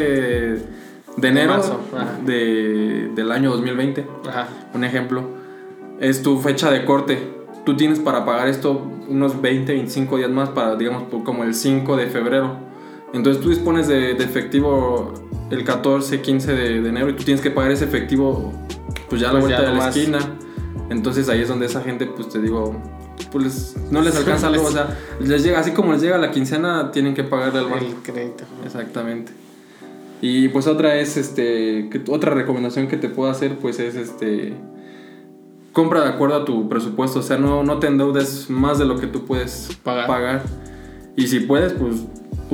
[1.16, 2.18] de enero marzo, ajá.
[2.24, 4.06] de, del año 2020.
[4.28, 4.48] Ajá.
[4.74, 5.24] Un ejemplo,
[6.00, 7.18] es tu fecha de corte.
[7.64, 11.96] Tú tienes para pagar esto unos 20, 25 días más para, digamos, como el 5
[11.96, 12.56] de febrero.
[13.12, 15.12] Entonces tú dispones de, de efectivo
[15.50, 18.52] el 14, 15 de, de enero y tú tienes que pagar ese efectivo
[19.08, 20.18] pues ya a la Pues vuelta de la esquina.
[20.88, 22.80] Entonces ahí es donde esa gente, pues te digo,
[23.30, 24.64] pues no les alcanza algo.
[24.64, 27.84] O sea, les llega, así como les llega la quincena, tienen que pagarle al banco.
[27.84, 28.44] El crédito.
[28.64, 29.32] Exactamente.
[30.22, 34.54] Y pues otra es, este, que, otra recomendación que te puedo hacer, pues es, este,
[35.72, 39.00] compra de acuerdo a tu presupuesto, o sea, no, no te endeudes más de lo
[39.00, 40.42] que tú puedes Pagar.
[41.16, 41.96] Y si puedes, pues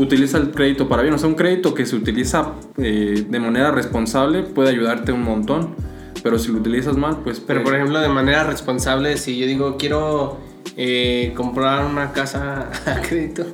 [0.01, 3.71] utiliza el crédito para bien, o sea, un crédito que se utiliza eh, de manera
[3.71, 5.75] responsable puede ayudarte un montón,
[6.23, 7.41] pero si lo utilizas mal, pues...
[7.41, 10.39] Pero por puede- ejemplo, de manera responsable, si yo digo quiero
[10.77, 13.45] eh, comprar una casa a crédito,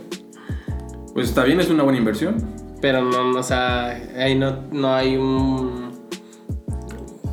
[1.15, 2.37] Pues está bien, es una buena inversión.
[2.81, 5.93] pero no, no, o sea, ahí no, no hay un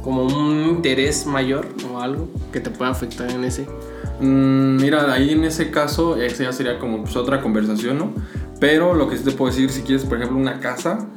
[0.04, 3.67] como un interés mayor o algo que te pueda afectar en ese.
[4.19, 8.12] Mm, mira, ahí en ese caso, esa ya sería como pues, otra conversación, ¿no?
[8.62, 11.08] Pero lo que sí te puedo decir, si quieres, por ejemplo, una casa,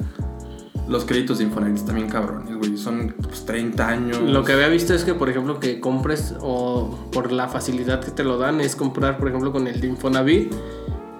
[0.87, 2.75] los créditos de Infonavit bien cabrones, güey.
[2.75, 4.19] Son pues, 30 años.
[4.21, 8.11] Lo que había visto es que, por ejemplo, que compres o por la facilidad que
[8.11, 10.53] te lo dan es comprar, por ejemplo, con el de Infonavit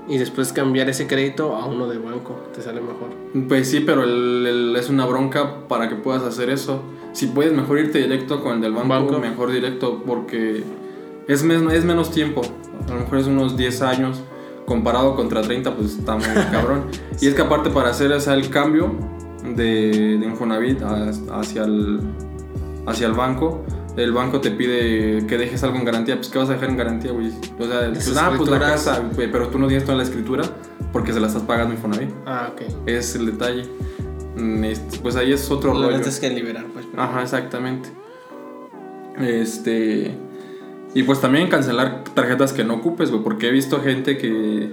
[0.07, 3.09] y después cambiar ese crédito a uno de banco, te sale mejor.
[3.47, 6.81] Pues sí, pero el- el- es una bronca para que puedas hacer eso.
[7.13, 9.19] Si puedes mejor irte directo con el del banco, Banco.
[9.19, 10.63] mejor directo porque
[11.27, 12.41] es, es menos tiempo.
[12.87, 14.21] A lo mejor es unos 10 años.
[14.65, 16.85] Comparado contra 30, pues está muy cabrón.
[17.21, 18.91] Y es que aparte para hacer o sea, el cambio
[19.43, 21.99] de, de Infonavit a- hacia el,
[22.87, 23.63] hacia el banco,
[23.95, 26.15] el banco te pide que dejes algo en garantía.
[26.15, 27.27] Pues, ¿qué vas a dejar en garantía, güey?
[27.27, 30.43] O sea, pues, ah, pues la casa, güey, pero tú no tienes toda la escritura
[30.91, 32.09] porque se la estás pagando Infonavit.
[32.25, 32.61] Ah, ok.
[32.87, 33.65] Es el detalle.
[34.35, 35.95] Mm, este, Pues ahí es otro Lo rollo.
[35.97, 36.85] tienes que liberar, pues.
[36.89, 37.89] pero- Ajá, exactamente.
[39.17, 40.17] Este.
[40.95, 43.21] Y pues también cancelar tarjetas que no ocupes, güey.
[43.21, 44.71] Porque he visto gente que,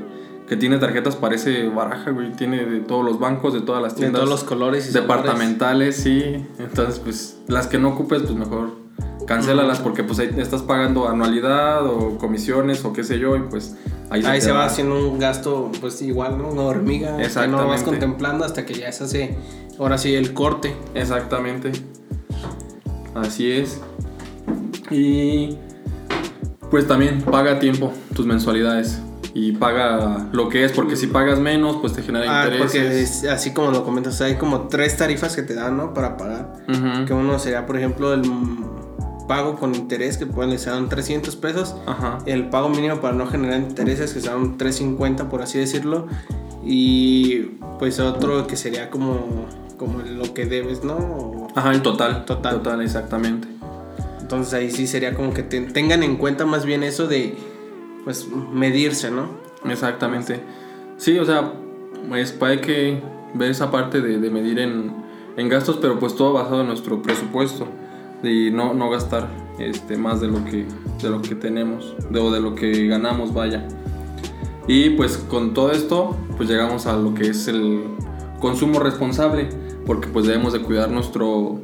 [0.49, 2.31] que tiene tarjetas, parece baraja, güey.
[2.33, 4.21] Tiene de todos los bancos, de todas las De tiendas.
[4.23, 5.09] todos los colores y sabores.
[5.09, 6.47] departamentales, sí.
[6.59, 8.81] Entonces, pues las que no ocupes, pues mejor
[9.27, 13.77] cancélalas porque pues ahí estás pagando anualidad o comisiones o qué sé yo y pues
[14.11, 16.49] ahí, Ahí se va haciendo un gasto, pues igual, ¿no?
[16.51, 17.17] Una hormiga.
[17.17, 19.37] Que no vas contemplando hasta que ya se hace,
[19.79, 20.75] ahora sí, el corte.
[20.95, 21.73] Exactamente.
[23.15, 23.81] Así es.
[24.91, 25.57] Y
[26.73, 28.99] pues también paga a tiempo tus mensualidades.
[29.35, 33.23] y paga lo que es, porque si pagas menos, pues te genera Ah, porque intereses.
[33.25, 35.95] es- así como lo comentas, hay como tres tarifas que te dan, ¿no?
[35.95, 36.53] Para pagar.
[36.69, 37.07] Ujú.
[37.07, 38.23] Que uno sería, por ejemplo, el
[39.29, 41.77] pago con interés, que pueden ser 300 pesos.
[41.87, 42.19] Ajá.
[42.27, 46.09] El pago mínimo para no generar intereses, que son 350, por así decirlo.
[46.63, 49.47] Y pues otro que sería como,
[49.79, 50.95] como lo que debes, ¿no?
[50.97, 52.27] O- Ajá, el total.
[52.27, 52.57] Total.
[52.57, 53.49] Total, exactamente.
[54.33, 57.35] Entonces ahí sí sería como que te- tengan en cuenta más bien eso de,
[58.05, 59.27] pues, medirse, ¿no?
[59.69, 60.41] Exactamente.
[60.97, 61.53] Sí, o sea,
[62.09, 63.03] pues hay que
[63.35, 64.91] ver esa parte de, de medir en,
[65.37, 67.67] en gastos, pero pues todo basado en nuestro presupuesto.
[68.23, 70.65] Y no, no gastar este, más de lo que,
[71.03, 73.69] de lo que tenemos, de, o de lo que ganamos, vaya.
[74.67, 77.83] Y pues con todo esto, pues llegamos a lo que es el
[78.41, 79.51] consumo responsable,
[79.85, 81.61] porque pues debemos de cuidar nuestro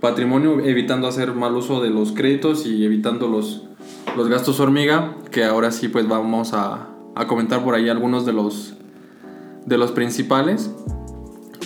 [0.00, 3.64] patrimonio evitando hacer mal uso de los créditos y evitando los,
[4.16, 8.32] los gastos hormiga, que ahora sí pues vamos a, a comentar por ahí algunos de
[8.32, 8.74] los,
[9.66, 10.74] de los principales.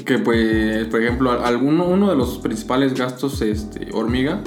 [0.05, 4.43] Que pues, por ejemplo, alguno, uno de los principales gastos este, hormiga,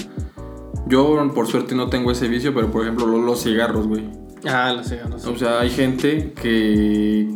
[0.88, 4.27] yo por suerte no tengo ese vicio, pero por ejemplo los, los cigarros, güey.
[4.46, 5.26] Ah, los cigarros.
[5.26, 7.28] O sea, hay gente que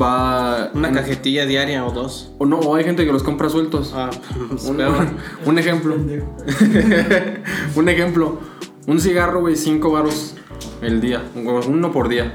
[0.00, 0.70] va...
[0.74, 2.32] Una cajetilla diaria o dos.
[2.38, 3.92] O no, o hay gente que los compra sueltos.
[3.94, 4.10] Ah,
[4.50, 5.06] pues, Un, peor.
[5.46, 5.96] un ejemplo.
[7.76, 8.38] un ejemplo.
[8.86, 10.34] Un cigarro, güey, 5 baros
[10.82, 11.22] el día.
[11.34, 12.34] Uno por día.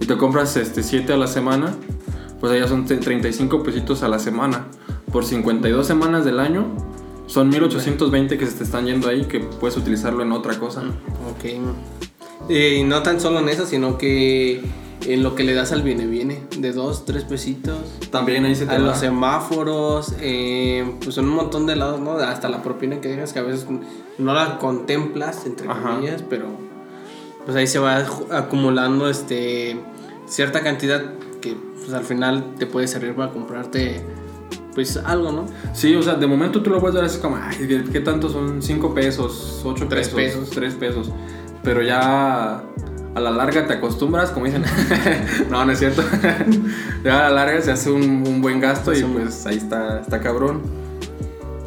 [0.00, 1.74] Y te compras este 7 a la semana.
[2.40, 4.66] Pues allá son te- 35 pesitos a la semana.
[5.12, 6.66] Por 52 semanas del año.
[7.26, 9.24] Son 1820 que se te están yendo ahí.
[9.24, 10.82] Que puedes utilizarlo en otra cosa.
[11.30, 12.09] Ok.
[12.48, 14.60] Eh, Y no tan solo en eso, sino que
[15.06, 17.78] en lo que le das al viene viene, de dos, tres pesitos.
[18.10, 18.84] También ahí se te A va.
[18.86, 22.12] los semáforos, eh, pues en un montón de lados, ¿no?
[22.12, 23.66] Hasta la propina que dejas, que a veces
[24.18, 25.90] no la contemplas, entre Ajá.
[25.94, 26.46] comillas, pero
[27.44, 29.80] pues ahí se va acumulando este
[30.26, 31.02] cierta cantidad
[31.40, 34.02] que pues al final te puede servir para comprarte
[34.74, 35.46] pues algo, ¿no?
[35.72, 37.56] Sí, o sea, de momento tú lo puedes ver así como, ay,
[37.90, 38.62] ¿qué, tanto son?
[38.62, 40.50] 5 pesos, 8 Tres pesos, pesos.
[40.54, 41.10] 3 pesos.
[41.62, 42.62] Pero ya
[43.14, 44.64] a la larga te acostumbras, como dicen.
[45.50, 46.02] no, no es cierto.
[47.04, 50.20] ya a la larga se hace un, un buen gasto y pues ahí está, está
[50.20, 50.62] cabrón.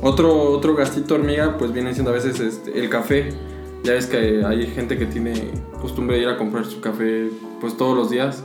[0.01, 3.29] Otro, otro gastito hormiga, pues viene siendo a veces este, el café.
[3.83, 5.51] Ya ves que hay gente que tiene
[5.81, 7.29] costumbre de ir a comprar su café
[7.61, 8.43] pues todos los días.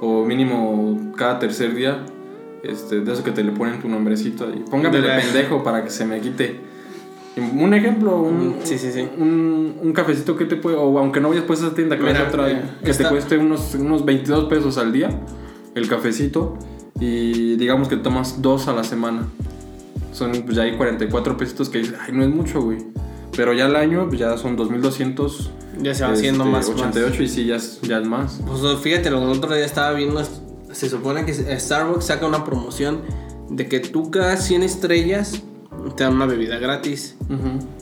[0.00, 2.04] O mínimo cada tercer día.
[2.62, 4.64] Este, de eso que te le ponen tu nombrecito ahí.
[4.68, 6.60] Póngame de pendejo para que se me quite.
[7.40, 9.06] Un ejemplo, un, Mm, sí, sí, sí.
[9.18, 12.02] un, un cafecito que te puede, o aunque no vayas pues a esa tienda, que
[12.02, 15.10] Mira, vaya a otra, mira, que está- te cueste unos, unos 22 pesos al día,
[15.74, 16.56] el cafecito,
[17.00, 19.26] y digamos que tomas dos a la semana.
[20.12, 22.78] Son, pues ya hay 44 pesitos que dices, ay, no es mucho, güey.
[23.36, 25.50] Pero ya al año, pues ya son 2200.
[25.80, 26.68] Ya se va haciendo este, más.
[26.68, 28.40] 88 y sí, ya es, ya es más.
[28.40, 28.60] más.
[28.60, 30.20] Pues fíjate, lo que el otro día estaba viendo,
[30.72, 33.02] se supone que Starbucks saca una promoción
[33.50, 35.40] de que tú cada 100 estrellas
[35.96, 37.16] te dan una bebida gratis.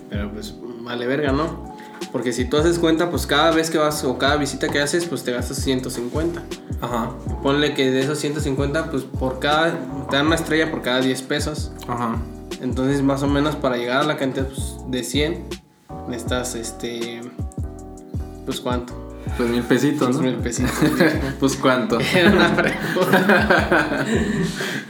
[0.08, 1.74] Pero pues vale verga, ¿no?
[2.12, 5.06] Porque si tú haces cuenta, pues cada vez que vas o cada visita que haces,
[5.06, 6.42] pues te gastas 150.
[6.80, 7.10] Ajá,
[7.42, 9.72] Ponle que de esos 150, pues por cada,
[10.10, 11.72] te dan una estrella por cada 10 pesos.
[11.88, 12.16] ajá.
[12.62, 15.44] Entonces más o menos para llegar a la cantidad pues, de 100,
[16.08, 17.20] necesitas este...
[18.46, 18.94] Pues cuánto?
[19.36, 20.22] Pues mil pesitos, ¿no?
[20.22, 20.72] mil pesitos.
[21.38, 21.98] pues cuánto.
[22.14, 24.06] Era una pregunta.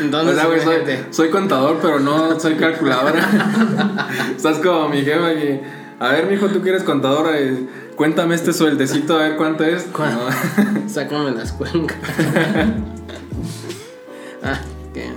[0.00, 4.08] Entonces, O sea, güey, soy, contador, pero no soy calculadora.
[4.36, 5.62] Estás como mi jefa que,
[5.98, 9.86] a ver, mijo, tú que eres contadora, eh, cuéntame este sueldecito, a ver cuánto es.
[9.88, 10.88] No.
[10.88, 11.98] Sácame las cuencas.
[14.42, 14.60] ah,
[14.92, 15.10] qué.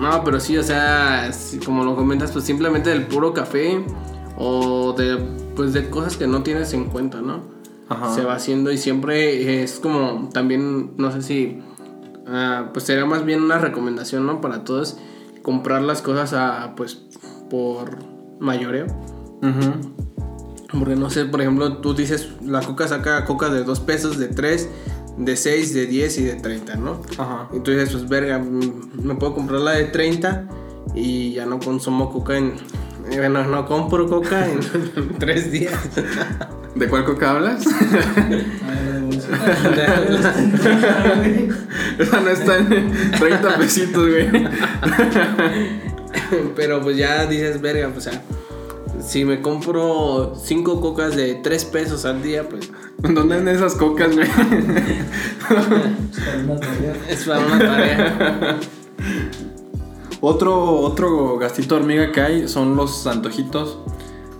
[0.00, 1.30] No, pero sí, o sea,
[1.64, 3.82] como lo comentas, pues simplemente del puro café
[4.36, 5.16] o de,
[5.54, 7.40] pues de cosas que no tienes en cuenta, ¿no?
[7.88, 8.12] Ajá.
[8.14, 11.62] Se va haciendo y siempre es como también, no sé si,
[12.28, 14.40] ah, pues sería más bien una recomendación, ¿no?
[14.40, 14.96] Para todos,
[15.42, 17.02] comprar las cosas a, pues,
[17.50, 17.98] por
[18.40, 18.86] mayoreo.
[19.42, 19.94] Ujú.
[20.78, 24.28] Porque no sé, por ejemplo, tú dices, la coca saca coca de 2 pesos, de
[24.28, 24.68] 3,
[25.18, 27.00] de 6, de 10 y de 30, ¿no?
[27.18, 27.48] Ajá.
[27.54, 30.48] Y tú dices, pues verga, mm, me puedo comprar la de 30
[30.94, 32.54] y ya no consumo coca en...
[33.08, 34.60] Bueno, no compro coca en
[35.18, 35.74] 3 días.
[36.74, 37.64] ¿De cuál coca hablas?
[41.98, 44.28] Esa no está en 30 pesitos, güey.
[46.54, 48.22] Pero pues ya dices, verga, pues o sea,
[49.00, 54.14] si me compro 5 cocas de 3 pesos al día, pues ¿Dónde andan esas cocas,
[54.14, 54.28] güey?
[55.48, 55.62] Para
[56.44, 56.96] una tarea.
[57.08, 58.58] es para una tarea.
[60.28, 63.78] Otro, otro gastito hormiga que hay son los antojitos.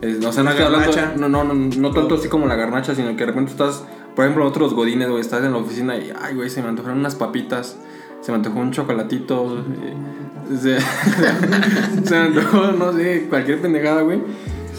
[0.02, 3.10] Eh, o sea, no hablando- no, no, no, no tanto así como la garnacha, sino
[3.10, 3.84] que de repente estás
[4.16, 6.98] Por ejemplo, otros godines, güey, estás en la oficina y, ay, güey, se me antojaron
[6.98, 7.76] unas papitas.
[8.20, 9.58] Se me antojó un chocolatito.
[9.58, 10.80] eh, se,
[12.04, 14.20] se me antojó, no sé, cualquier pendejada, güey.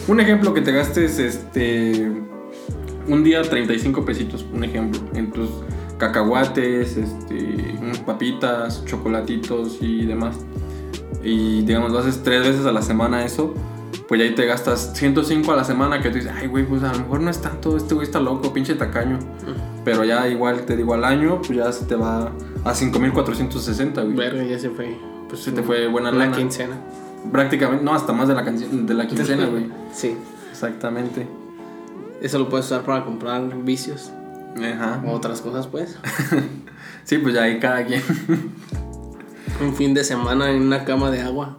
[0.08, 2.10] Un ejemplo que te gastes, este.
[3.06, 5.00] Un día 35 pesitos, un ejemplo.
[5.14, 5.48] En tus
[5.98, 10.36] cacahuates, este, unas papitas, chocolatitos y demás.
[11.22, 13.54] Y digamos, lo haces tres veces a la semana eso.
[14.06, 16.82] Pues ya ahí te gastas 105 a la semana que tú dices, ay, güey, pues
[16.82, 19.18] a lo mejor no es tanto, este güey está loco, pinche tacaño.
[19.84, 22.32] Pero ya igual, te digo, al año, pues ya se te va
[22.64, 24.16] a 5460, güey.
[24.16, 24.96] Verga, ya se fue.
[25.28, 26.76] Pues se te fue buena la quincena.
[27.30, 29.66] Prácticamente, no, hasta más de la, de la quincena, güey.
[29.92, 30.16] Sí.
[30.50, 31.26] Exactamente.
[32.20, 34.10] Eso lo puedes usar para comprar vicios
[34.56, 35.02] Ajá.
[35.06, 35.98] o otras cosas, pues.
[37.04, 38.02] Sí, pues ya ahí cada quien.
[39.60, 41.58] Un fin de semana en una cama de agua.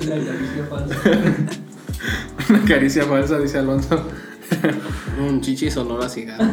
[0.00, 0.96] caricia falsa.
[2.48, 4.04] Una caricia falsa, dice Alonso.
[5.20, 6.44] Un chichis olor a cigarro.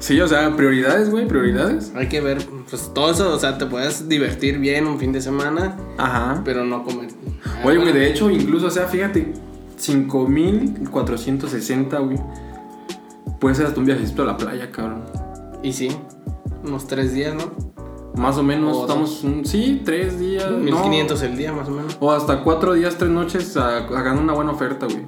[0.00, 1.92] Sí, o sea, prioridades, güey, prioridades.
[1.94, 2.38] Hay que ver,
[2.70, 6.40] pues todo eso, o sea, te puedes divertir bien un fin de semana, Ajá.
[6.42, 7.10] pero no comer.
[7.64, 9.34] Oye, güey, de hecho, incluso, o sea, fíjate,
[9.76, 12.16] 5460, güey.
[13.38, 15.04] Puede ser hasta un viajecito a la playa, cabrón.
[15.62, 15.90] Y sí,
[16.64, 17.50] unos tres días, ¿no?
[18.14, 20.50] Más o menos, O estamos, mm, sí, tres días.
[20.50, 20.58] no.
[20.58, 21.96] 1500 el día, más o menos.
[22.00, 25.04] O hasta cuatro días, tres noches, hagando una buena oferta, güey.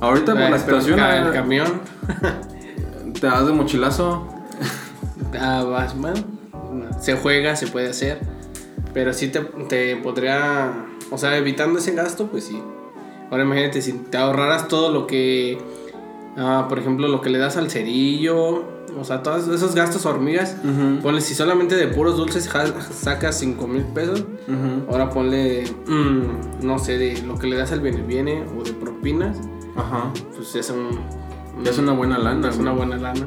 [0.00, 1.80] Ahorita por Eh, la situación, ca- el camión,
[3.20, 4.26] te das de mochilazo.
[5.40, 5.94] ah, vas,
[7.00, 8.20] se juega, se puede hacer,
[8.92, 12.60] pero sí te, te podría, o sea, evitando ese gasto, pues sí.
[13.30, 15.58] Ahora imagínate, si te ahorraras todo lo que,
[16.36, 18.64] ah, por ejemplo, lo que le das al cerillo,
[18.98, 22.48] o sea, todos esos gastos hormigas, Ujú, ponle, si solamente de puros dulces
[22.92, 24.90] sacas 5 mil pesos, ujú.
[24.90, 28.72] ahora ponle, mm, no sé, de lo que le das al viene viene o de
[28.72, 29.36] propinas,
[29.76, 30.12] Ajá.
[30.34, 31.00] pues es un...
[31.64, 32.68] Es una buena lana, Es güey.
[32.68, 33.26] una buena lana.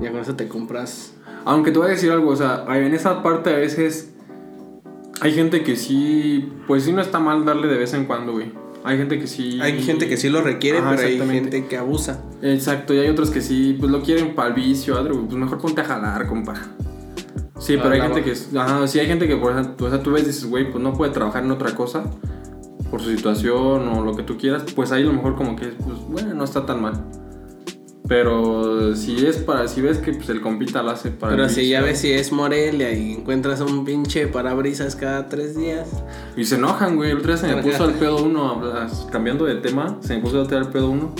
[0.00, 1.14] Ya con eso te compras.
[1.44, 4.12] Aunque te voy a decir algo, o sea, en esa parte a veces
[5.20, 8.52] hay gente que sí, pues sí no está mal darle de vez en cuando, güey.
[8.88, 9.58] Hay gente que sí.
[9.60, 12.22] Hay gente que sí lo requiere, Ajá, pero hay gente que abusa.
[12.40, 15.58] Exacto, y hay otros que sí, pues lo quieren para el vicio, algo, pues mejor
[15.58, 16.54] ponte a jalar, compa.
[17.58, 18.32] Sí, pero hay gente baja.
[18.50, 20.70] que, ajá, sí hay gente que, por ejemplo, o sea, tú ves y dices, güey,
[20.70, 22.04] pues no puede trabajar en otra cosa
[22.90, 25.66] por su situación o lo que tú quieras, pues ahí a lo mejor como que,
[25.66, 26.94] pues bueno, no está tan mal.
[28.08, 31.50] Pero si es para, si ves que pues, el compita lo hace para el Pero
[31.50, 35.88] si ya ves si es Morelia y encuentras un pinche parabrisas cada tres días.
[36.34, 37.10] Y se enojan, güey.
[37.10, 38.62] El otro día se me puso al pedo uno,
[39.12, 41.14] cambiando de tema, se me puso al pedo uno.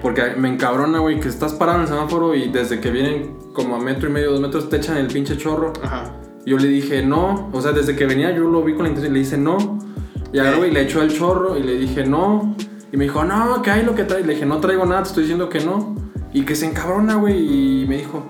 [0.00, 3.76] Porque me encabrona, güey, que estás parado en el semáforo y desde que vienen como
[3.76, 5.74] a metro y medio, dos metros, te echan el pinche chorro.
[5.82, 6.14] Ajá.
[6.46, 9.14] Yo le dije no, o sea, desde que venía yo lo vi con la intención
[9.14, 9.78] y le dije no.
[10.32, 12.56] Y agarró y le echó el chorro y le dije no.
[12.92, 14.24] Y me dijo, no, que hay lo que trae.
[14.24, 15.94] Le dije, no traigo nada, te estoy diciendo que no.
[16.32, 17.82] Y que se encabrona, güey.
[17.82, 18.24] Y me dijo,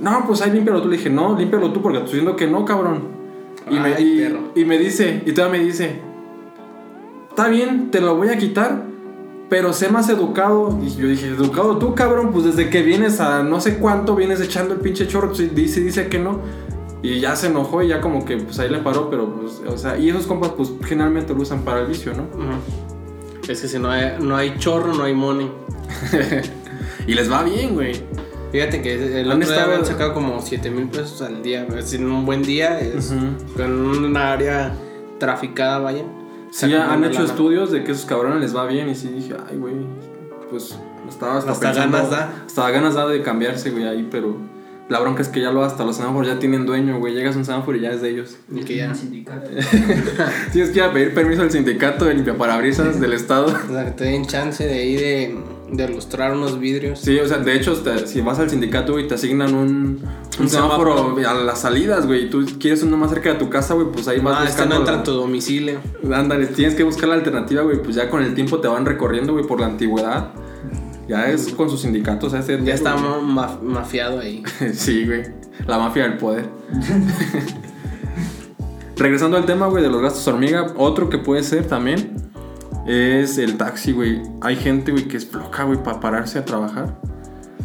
[0.00, 0.88] no, pues ahí límpialo tú.
[0.88, 3.02] Le dije, no, límpialo tú porque te estoy diciendo que no, cabrón.
[3.70, 3.90] Y, me,
[4.54, 6.00] y- me dice, y todavía me dice,
[7.30, 8.82] está bien, te lo voy a quitar,
[9.48, 10.78] pero sé más educado.
[10.82, 14.40] Y yo dije, educado tú, cabrón, pues desde que vienes a no sé cuánto vienes
[14.40, 16.40] echando el pinche chorro, pues, dice, dice que no.
[17.02, 19.76] Y ya se enojó y ya como que pues ahí le paró, pero pues, o
[19.76, 22.22] sea, y esos compas pues generalmente lo usan para el vicio, ¿no?
[22.22, 22.54] Ujú.
[23.48, 25.50] Es que si no hay, no hay chorro, no hay money.
[27.06, 27.94] y les va bien, güey.
[28.52, 31.66] Fíjate que el Han otro día habían sacado como 7 mil pesos al día.
[31.76, 33.12] Es en un buen día, es
[33.56, 34.72] con una área
[35.18, 36.04] traficada, vaya.
[36.50, 37.24] Sí, han hecho lana.
[37.30, 39.74] estudios de que esos cabrones les va bien y sí dije, ay, güey,
[40.50, 40.78] pues
[41.08, 42.44] estaba hasta, Hasta pensando- ganas da.
[42.46, 44.36] Hasta ganas da de cambiarse, güey, ahí, pero
[44.88, 47.38] la bronca es que ya lo hasta los semáforos ya tienen dueño, güey, llegas a
[47.38, 48.36] un semáforo y ya es de ellos.
[48.54, 48.94] Y que ya.
[48.94, 49.48] Sindicato.
[50.52, 53.46] Tienes que ir a pedir permiso al sindicato de limpiaparabrisas del estado.
[53.68, 55.38] O sea, que te den chance de ahí de,
[55.72, 57.00] de ilustrar unos vidrios.
[57.00, 60.08] Sí, o sea, de hecho, te- si vas al sindicato, güey, te asignan un, un
[60.38, 61.28] Un semáforo, semáforo.
[61.30, 62.26] a las salidas, güey.
[62.26, 64.74] y Tú quieres uno más cerca de tu casa, güey, pues ahí vas Ah, buscando.
[64.74, 65.78] no entra tu domicilio.
[66.12, 67.82] Ándale, tienes que buscar la alternativa, güey.
[67.82, 70.30] Pues ya con el tiempo te van recorriendo, güey, por la antigüedad.
[71.08, 74.42] Ya es con sus sindicatos, ese- Ya está ma- ma- mafiado ahí.
[74.74, 75.22] sí, güey.
[75.66, 76.46] La mafia del poder.
[78.96, 82.12] Regresando al tema, güey, de los gastos hormiga, otro que puede ser también
[82.86, 84.22] es el taxi, güey.
[84.40, 87.00] Hay gente, güey, que es floja, güey, para pararse a trabajar.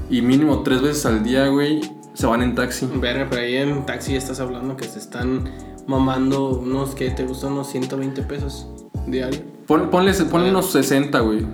[0.09, 1.81] Y mínimo tres veces al día, güey,
[2.15, 2.89] se van en taxi.
[2.95, 5.43] Verga, pero ahí en taxi estás hablando que se están
[5.87, 8.67] mamando unos que te gustan unos 120 pesos
[9.05, 9.39] diario.
[9.67, 11.45] Pon- ponle, ponle unos 60, güey.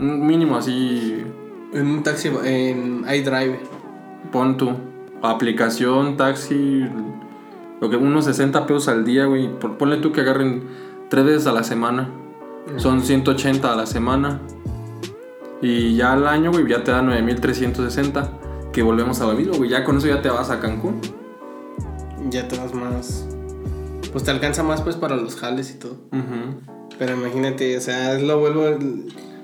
[0.00, 1.22] Un mínimo así,
[1.72, 3.60] En un taxi, en iDrive.
[4.32, 4.70] pon tú.
[5.22, 6.84] Aplicación, taxi,
[7.80, 9.48] lo que unos 60 pesos al día, güey.
[9.58, 10.64] Ponle tú que agarren
[11.08, 12.08] tres veces a la semana.
[12.76, 14.40] Son 180 a la semana.
[15.62, 18.32] Y ya al año, güey, ya te da 9360.
[18.72, 19.70] Que volvemos a lo mismo, güey.
[19.70, 21.00] Ya con eso ya te vas a Cancún.
[22.30, 23.26] Ya te vas más.
[24.12, 25.92] Pues te alcanza más pues para los jales y todo.
[26.12, 26.60] Ujú.
[26.98, 28.78] Pero imagínate, o sea, lo vuelvo.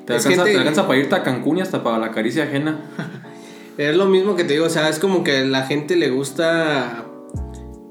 [0.06, 2.44] Te, es alcanza, que te alcanza para irte a Cancún y hasta para la caricia
[2.44, 2.80] ajena.
[3.78, 6.08] Es lo mismo que te digo, o sea, es como que a la gente le
[6.08, 7.04] gusta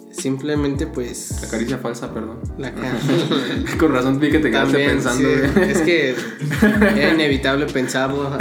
[0.09, 2.39] simplemente pues La caricia falsa, perdón.
[2.57, 2.71] la
[3.79, 6.15] Con razón vi que te quedaste También, pensando, sí, es que
[6.95, 8.35] era inevitable pensarlo.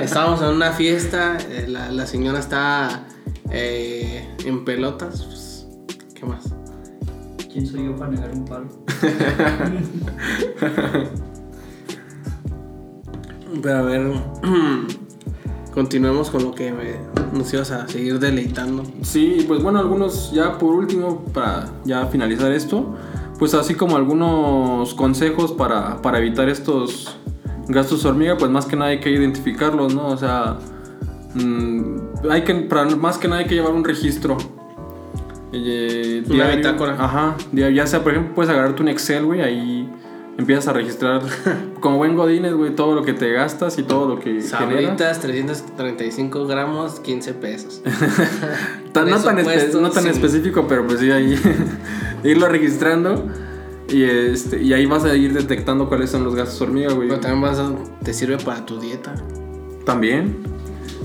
[0.00, 3.06] Estábamos en una fiesta, eh, la, la señora está
[3.50, 5.22] eh, en pelotas.
[5.24, 5.66] pues,
[6.14, 6.44] ¿Qué más?
[7.52, 8.68] ¿Quién soy yo para negar un palo?
[13.62, 14.12] Pero a ver,
[15.74, 18.82] continuemos con lo que me- nos ibas a seguir deleitando.
[19.02, 22.94] Sí, pues bueno, algunos ya por último, para ya finalizar esto,
[23.38, 27.16] pues así como algunos consejos para, para evitar estos
[27.68, 30.06] gastos hormiga, pues más que nada hay que identificarlos, ¿no?
[30.08, 30.58] O sea,
[31.34, 32.54] mm, hay que,
[32.98, 34.36] más que nada hay que llevar un registro.
[35.52, 36.96] eh, Una bitácora.
[36.98, 39.85] Ajá, ya sea, por ejemplo, puedes agarrarte un Excel, güey, ahí
[40.38, 41.22] empiezas a registrar
[41.80, 44.48] como buen godines, güey, todo lo que te gastas y todo lo que generas.
[44.50, 47.82] Sabritas, 335 gramos, 15 pesos.
[48.92, 51.38] Tan- no, tan Presupuesto no tan específico, pero pues sí, ahí
[52.24, 53.26] irlo registrando
[53.88, 57.08] y, este, y ahí vas a ir detectando cuáles son los gastos hormiga, güey.
[57.08, 57.72] Pero también vas a-
[58.02, 59.14] te sirve para tu dieta.
[59.84, 60.36] También,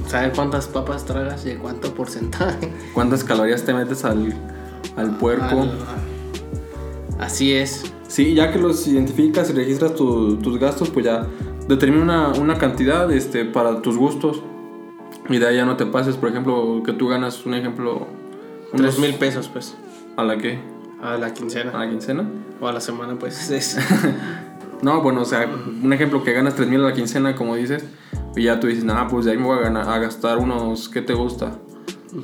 [0.08, 2.72] Saber cuántas papas tragas y cuánto porcentaje.
[2.94, 4.34] cuántas calorías te metes al,
[4.98, 5.62] al puerco.
[5.62, 5.72] Al-
[7.20, 7.84] Así es.
[8.12, 11.28] Sí, ya que los identificas y registras tu- tus gastos, pues ya
[11.70, 14.44] determina una, una cantidad este, para tus gustos.
[15.30, 18.08] Y de ahí ya no te pases, por ejemplo, que tú ganas, un ejemplo,
[18.76, 19.78] 3 mil pesos, pues.
[20.18, 20.60] ¿A la qué?
[21.02, 21.72] A la ¿A quincena.
[21.72, 22.30] la quincena?
[22.60, 23.50] O a la semana, pues.
[23.60, 23.78] Es.
[24.82, 25.48] No, bueno, o sea,
[25.84, 27.86] un ejemplo que ganas 3 mil a la quincena, como dices,
[28.36, 30.90] y ya tú dices, ah, pues de ahí me voy a, ganar, a gastar unos,
[30.90, 31.52] ¿qué te gusta?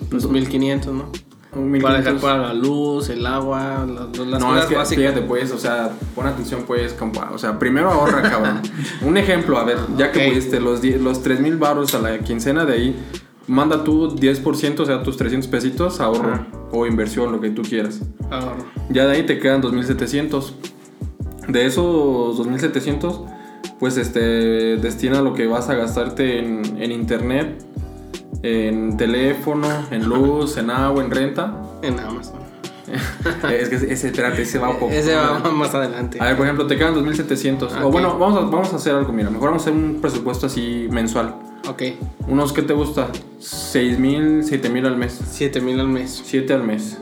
[0.09, 1.11] Pues 1500, ¿no?
[1.53, 2.03] Un Para 1500.
[2.05, 5.03] dejar para la luz, el agua, las, las no, cosas es que básicas.
[5.05, 7.31] fíjate, pues, o sea, pon atención, pues, compa.
[7.33, 8.61] O sea, primero ahorra, cabrón.
[9.01, 10.29] Un ejemplo, a ver, ya que Ok.
[10.33, 12.95] pudiste los, los 3 mil baros a la quincena, de ahí,
[13.47, 18.01] manda tú 10%, o sea, tus 300 pesitos, ahorro o inversión, lo que tú quieras.
[18.29, 18.65] Ahorro.
[18.89, 20.53] Ya de ahí te quedan 2700.
[21.47, 23.21] De esos 2700,
[23.79, 27.63] pues este destina lo que vas a gastarte en, en internet,
[28.43, 31.53] en teléfono, en luz, en agua, en renta.
[31.81, 32.37] En Amazon.
[33.51, 34.93] es que ese, espérate, ese va un poco.
[34.93, 36.19] Ese va más adelante.
[36.21, 37.73] A ver, por ejemplo, te quedan 2700.
[37.75, 39.99] Ah, O bueno, vamos a, vamos a hacer algo, mira, mejor vamos a hacer un
[39.99, 41.35] presupuesto así mensual.
[41.67, 41.83] Ok.
[42.29, 43.09] Unos, ¿qué te gusta?
[43.39, 45.13] 6000, 7000 al mes.
[45.13, 46.21] 7000 al mes.
[46.25, 46.97] 7 al mes.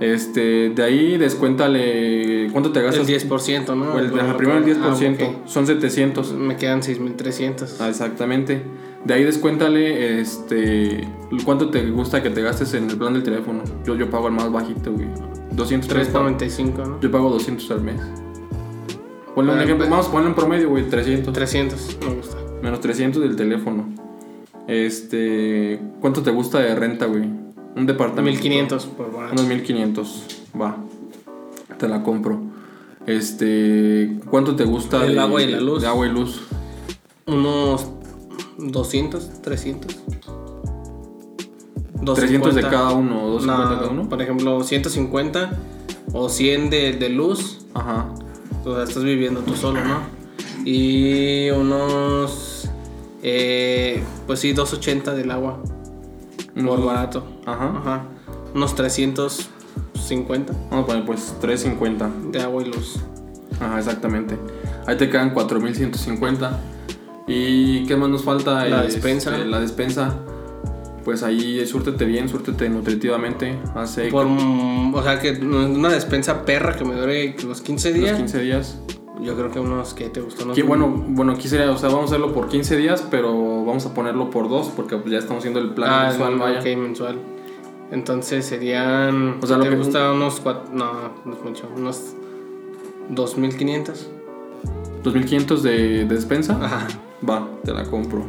[0.00, 2.48] Este, de ahí descuéntale.
[2.52, 3.08] ¿Cuánto te El gastas?
[3.08, 3.94] 10%, ¿no?
[3.94, 4.94] O el, primero el 10%, Ah,
[5.42, 5.46] ok.
[5.48, 6.32] son 700.
[6.34, 7.80] Me quedan 6300.
[7.80, 8.62] Ah, exactamente.
[9.04, 11.08] De ahí descuéntale este
[11.44, 13.62] cuánto te gusta que te gastes en el plan del teléfono.
[13.84, 15.08] Yo, yo pago el más bajito, güey.
[15.52, 16.12] 200 pesos.
[16.12, 17.00] 395, ¿no?
[17.00, 18.00] Yo pago 200 al mes.
[19.34, 21.32] Ponle un ejemplo, pues- vamos a ponerle en promedio, güey, 300.
[21.32, 22.36] 300, me gusta.
[22.62, 23.88] Menos 300 del teléfono.
[24.68, 27.24] Este, ¿cuánto te gusta de renta, güey?
[27.74, 28.30] Un departamento.
[28.38, 29.32] 1500 por barato.
[29.32, 30.26] Unos 1500.
[30.60, 30.76] Va.
[31.78, 32.40] Te la compro.
[33.06, 35.82] Este, ¿cuánto te gusta El agua y la luz.
[35.82, 36.42] De agua y luz.
[37.26, 37.88] Unos
[38.70, 39.96] 200, 300.
[42.14, 42.70] 300 de 250.
[42.70, 44.08] cada uno, o 250 No, cada uno.
[44.08, 45.50] Por ejemplo, 150
[46.12, 47.64] o 100 de, de luz.
[47.74, 48.06] Ajá.
[48.64, 50.00] O sea, estás viviendo tú solo, ¿no?
[50.64, 52.68] Y unos.
[53.22, 55.60] eh, pues sí, 280 del agua.
[56.54, 57.24] Por barato.
[57.46, 57.72] Ajá.
[57.78, 58.04] Ajá.
[58.54, 62.10] Unos 350 Vamos a poner pues 350.
[62.30, 62.96] de agua y luz.
[63.60, 64.36] Ajá, exactamente.
[64.86, 66.60] Ahí te quedan 4150.
[67.26, 68.64] ¿Y qué más nos falta?
[68.66, 69.36] La Este, despensa.
[69.38, 70.14] La despensa.
[71.04, 73.58] Pues ahí suértete bien, suértete nutritivamente.
[73.74, 78.16] Hace Por, o sea, que una despensa perra que me dure los 15 los días.
[78.18, 78.78] 15 días.
[79.20, 80.46] Yo creo que unos que te gustan.
[80.46, 83.64] unos- Que bueno, bueno, aquí sería, o sea, vamos a hacerlo por 15 días, pero
[83.64, 86.60] vamos a ponerlo por dos porque ya estamos haciendo el plan Ah, mensual, vaya.
[86.60, 87.18] ok, mensual.
[87.90, 89.38] Entonces serían.
[89.42, 90.92] O sea, lo ¿Te que- gusta unos cuat- No,
[91.24, 91.68] no es mucho.
[91.76, 92.00] Unos
[93.10, 94.08] 2500.
[95.02, 96.58] 2500 de, de despensa.
[96.62, 96.86] Ajá.
[97.28, 98.24] Va, te la compro.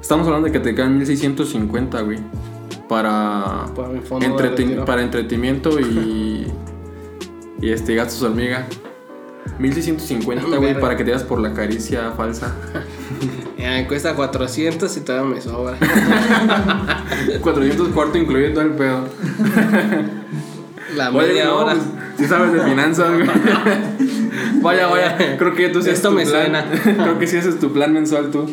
[0.00, 2.18] Estamos hablando de que te quedan 1650, güey.
[2.88, 6.46] Para, Para mi fondo entreten- para entretenimiento y,
[7.60, 8.66] y este gastos hormiga.
[9.58, 10.80] 1650, güey, Verga.
[10.80, 12.54] para que te das por la caricia falsa.
[13.58, 15.76] Me cuesta 400 y todavía me sobra.
[17.40, 19.06] 400 cuarto incluyendo el pedo.
[20.96, 21.72] La Oye, media no, hora.
[21.74, 21.84] pues,
[22.18, 23.26] sí sabes de finanzas, güey.
[24.64, 24.86] Vaya,
[25.18, 25.36] vaya.
[25.38, 26.42] Creo que tú sí Esto es tu me plan.
[26.42, 26.70] suena.
[27.04, 28.46] Creo que sí ese es tu plan mensual tú.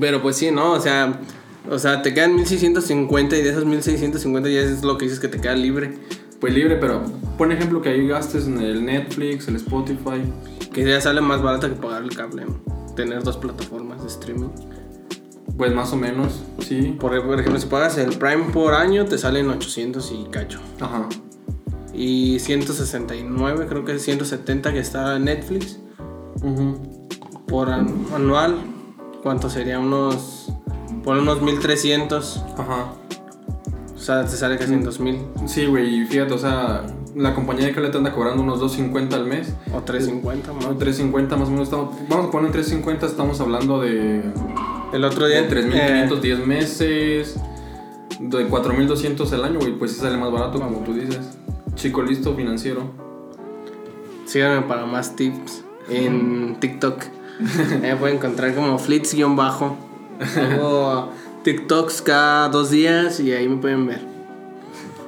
[0.00, 0.72] Pero pues sí, ¿no?
[0.72, 1.20] O sea,
[1.68, 5.28] o sea, te quedan 1650 y de esos 1650 ya es lo que dices que
[5.28, 5.98] te queda libre.
[6.40, 7.02] Pues libre, pero
[7.36, 10.22] pon ejemplo que ahí gastes en el Netflix, el Spotify.
[10.72, 12.46] Que ya sale más barato que pagar el cable.
[12.94, 14.48] Tener dos plataformas de streaming.
[15.58, 16.96] Pues más o menos, sí.
[16.98, 20.60] Por, por ejemplo, si pagas el Prime por año, te salen 800 y cacho.
[20.80, 21.08] Ajá.
[21.92, 25.80] Y 169, creo que es 170 que está en Netflix.
[27.46, 28.56] Por an- anual,
[29.22, 29.78] ¿cuánto sería?
[29.78, 30.52] Unos.
[31.04, 32.44] Por unos 1300.
[32.56, 32.92] Ajá.
[33.94, 35.18] O sea, te sale casi en 2000.
[35.46, 39.12] Sí, güey, y fíjate, o sea, la compañía de cable te anda cobrando unos 2.50
[39.14, 39.52] al mes.
[39.74, 40.78] O 350, No, ¿no?
[40.78, 41.64] 3.50 más o menos.
[41.68, 44.22] Estamos, vamos a poner 3.50, estamos hablando de,
[44.92, 45.42] El otro día.
[45.42, 47.36] de eh, 3.510 meses,
[48.20, 51.36] de 4.200 al año, güey, pues sí sale más barato, como tú dices.
[51.80, 52.82] Chico listo financiero.
[54.26, 57.02] Síganme para más tips en TikTok.
[57.82, 59.78] Ahí pueden encontrar como flits-bajo.
[60.36, 61.08] Hago
[61.42, 64.02] TikToks cada dos días y ahí me pueden ver.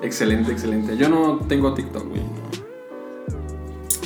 [0.01, 0.97] Excelente, excelente.
[0.97, 2.23] Yo no tengo TikTok, güey.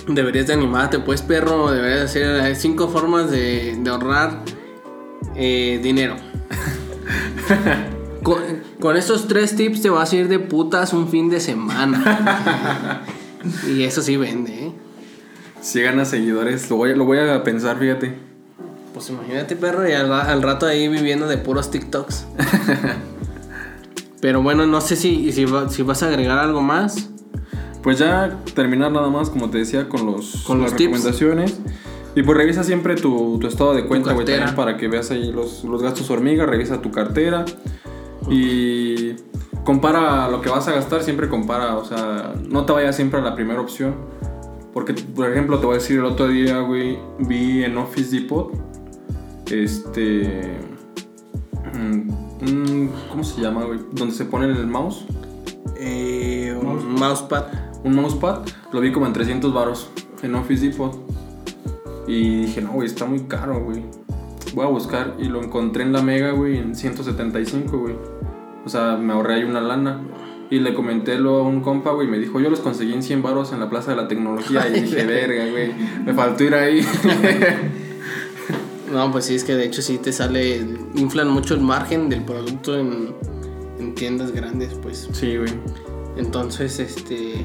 [0.09, 1.71] Deberías de animarte, pues perro.
[1.71, 4.43] Deberías hacer hay cinco formas de, de ahorrar
[5.37, 6.17] eh, dinero.
[8.81, 13.03] con, estos tres tips te vas a ir de putas un fin de semana.
[13.69, 14.73] y eso sí vende, ¿eh?
[15.61, 18.15] Si gana seguidores, lo voy, a- lo voy a pensar, fíjate.
[18.95, 22.27] Pues imagínate, perro, y al, al rato ahí viviendo de puros TikToks.
[24.21, 27.11] Pero bueno, no sé si, si, si vas a agregar algo más.
[27.83, 30.93] Pues ya terminar nada más, como te decía, con los Con las los tips.
[30.93, 31.59] recomendaciones.
[32.15, 35.65] Y pues revisa siempre tu, tu estado de cuenta, güey, para que veas ahí los,
[35.65, 37.45] los gastos hormiga, revisa tu cartera
[38.29, 39.15] y
[39.65, 43.23] compara lo que vas a gastar, siempre compara, o sea, no te vayas siempre a
[43.23, 43.95] la primera opción.
[44.73, 48.53] Porque, por ejemplo, te voy a decir, el otro día, güey, vi en Office Depot,
[49.51, 50.59] este...
[51.73, 53.81] mm, ¿Cómo se llama, güey?
[53.93, 55.07] Donde se pone el mouse.
[55.79, 57.47] Eh, un mousepad.
[57.85, 59.91] un mousepad, lo vi como en 300 varos
[60.23, 60.95] en Office Depot.
[62.07, 63.83] Y dije, no, güey, está muy caro, güey.
[64.57, 67.95] Voy a buscar y lo encontré en la Mega, güey, en 175, güey.
[68.65, 70.01] O sea, me ahorré ahí una lana.
[70.49, 73.03] Y le comenté lo a un compa, güey, y me dijo, yo los conseguí en
[73.03, 74.67] 100 varos en la Plaza de la Tecnología.
[74.67, 75.75] Y dije, verga, güey,
[76.07, 76.81] me faltó ir ahí.
[78.91, 80.65] No, pues sí, es que de hecho sí te sale.
[80.95, 83.15] Inflan mucho el margen del producto en,
[83.81, 85.09] en tiendas grandes, pues.
[85.13, 85.53] sí, güey.
[86.17, 87.45] Entonces, este.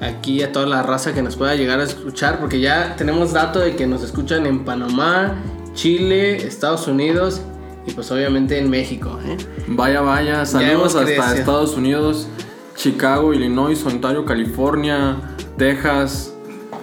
[0.00, 3.58] Aquí a toda la raza que nos pueda llegar a escuchar, porque ya tenemos dato
[3.58, 5.34] de que nos escuchan en Panamá,
[5.78, 7.40] Chile, Estados Unidos
[7.86, 9.16] y pues obviamente en México.
[9.24, 9.36] ¿eh?
[9.68, 11.34] Vaya, vaya, saludos hasta crecido.
[11.34, 12.26] Estados Unidos,
[12.74, 16.34] Chicago, Illinois, Ontario, California, Texas,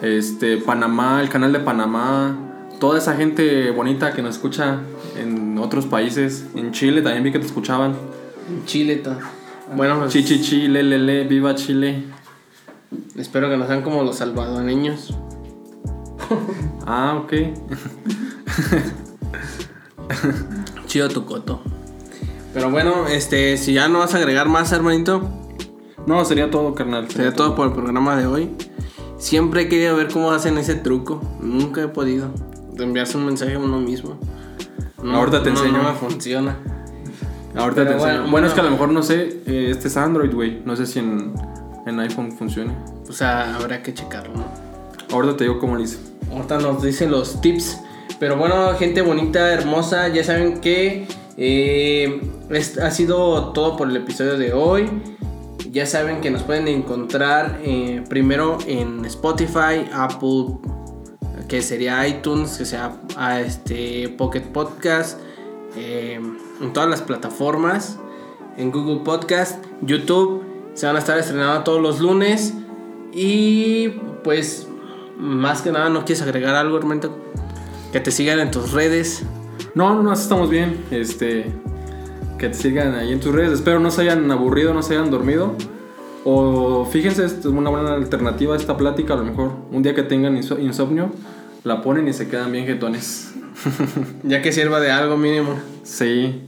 [0.02, 2.38] este, Panamá, el canal de Panamá,
[2.80, 4.80] toda esa gente bonita que nos escucha
[5.20, 7.98] en otros países, en Chile también vi que te escuchaban.
[8.50, 9.18] En Chile, todo.
[9.76, 12.06] Bueno, pues, Chichichi, le, le, le, viva Chile.
[13.18, 15.14] espero que no sean como los salvadoreños.
[16.88, 17.34] Ah, ok.
[20.88, 21.62] Chido tu coto.
[22.54, 25.30] Pero bueno, este, si ya no vas a agregar más, hermanito,
[26.08, 27.10] No, sería todo, carnal.
[27.10, 28.50] sería todo por el programa de hoy.
[29.18, 31.22] Siempre he querido ver cómo hacen ese truco.
[31.42, 32.30] Nunca he podido.
[32.74, 34.18] De enviarse un mensaje a uno mismo.
[35.04, 35.82] Ahorita te no, enseño.
[35.82, 36.58] No me funciona.
[37.56, 38.00] Ahorita Pero te enseño.
[38.00, 40.62] bueno, Bueno, es que a lo mejor no sé, eh, este es Android, güey.
[40.66, 41.34] No sé si en,
[41.86, 42.76] en iPhone funcione.
[43.10, 44.46] O sea, habrá que checarlo, ¿no?
[45.14, 45.98] Ahorita te digo cómo lo hice.
[46.32, 47.80] Ahorita nos dicen los tips.
[48.20, 51.06] Pero bueno, gente bonita, hermosa, ya saben que
[51.38, 52.22] eh,
[52.82, 54.90] ha sido todo por el episodio de hoy.
[55.72, 60.58] Ya saben que nos pueden encontrar eh, primero en Spotify, Apple,
[61.50, 65.20] que sería iTunes, que sea a este Pocket Podcast,
[65.76, 66.18] eh,
[66.62, 68.00] en todas las plataformas,
[68.56, 70.44] en Google Podcast, YouTube.
[70.74, 72.54] Se van a estar estrenando todos los lunes.
[73.12, 73.90] Y
[74.24, 74.68] pues,
[75.18, 77.18] más que nada, ¿no quieres agregar algo, hermanito?
[77.96, 79.24] Que te sigan en tus redes.
[79.74, 80.84] No, no, estamos bien.
[80.92, 81.46] Este,
[82.38, 83.54] que te sigan ahí en tus redes.
[83.54, 85.56] Espero no se hayan aburrido, no se hayan dormido.
[86.26, 89.14] O fíjense, es una buena alternativa a esta plática.
[89.14, 91.10] A lo mejor un día que tengan inso- insomnio,
[91.64, 93.32] la ponen y se quedan bien jetones.
[94.24, 95.58] Ya que sirva de algo mínimo.
[95.84, 96.42] Sí.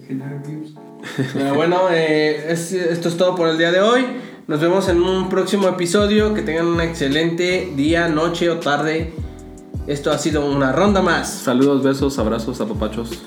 [1.34, 4.06] Pero bueno, eh, es- esto es todo por el día de hoy.
[4.48, 6.34] Nos vemos en un próximo episodio.
[6.34, 9.14] Que tengan un excelente día, noche o tarde.
[9.88, 11.30] Esto ha sido una ronda más.
[11.30, 13.22] Saludos, besos, abrazos, apapachos.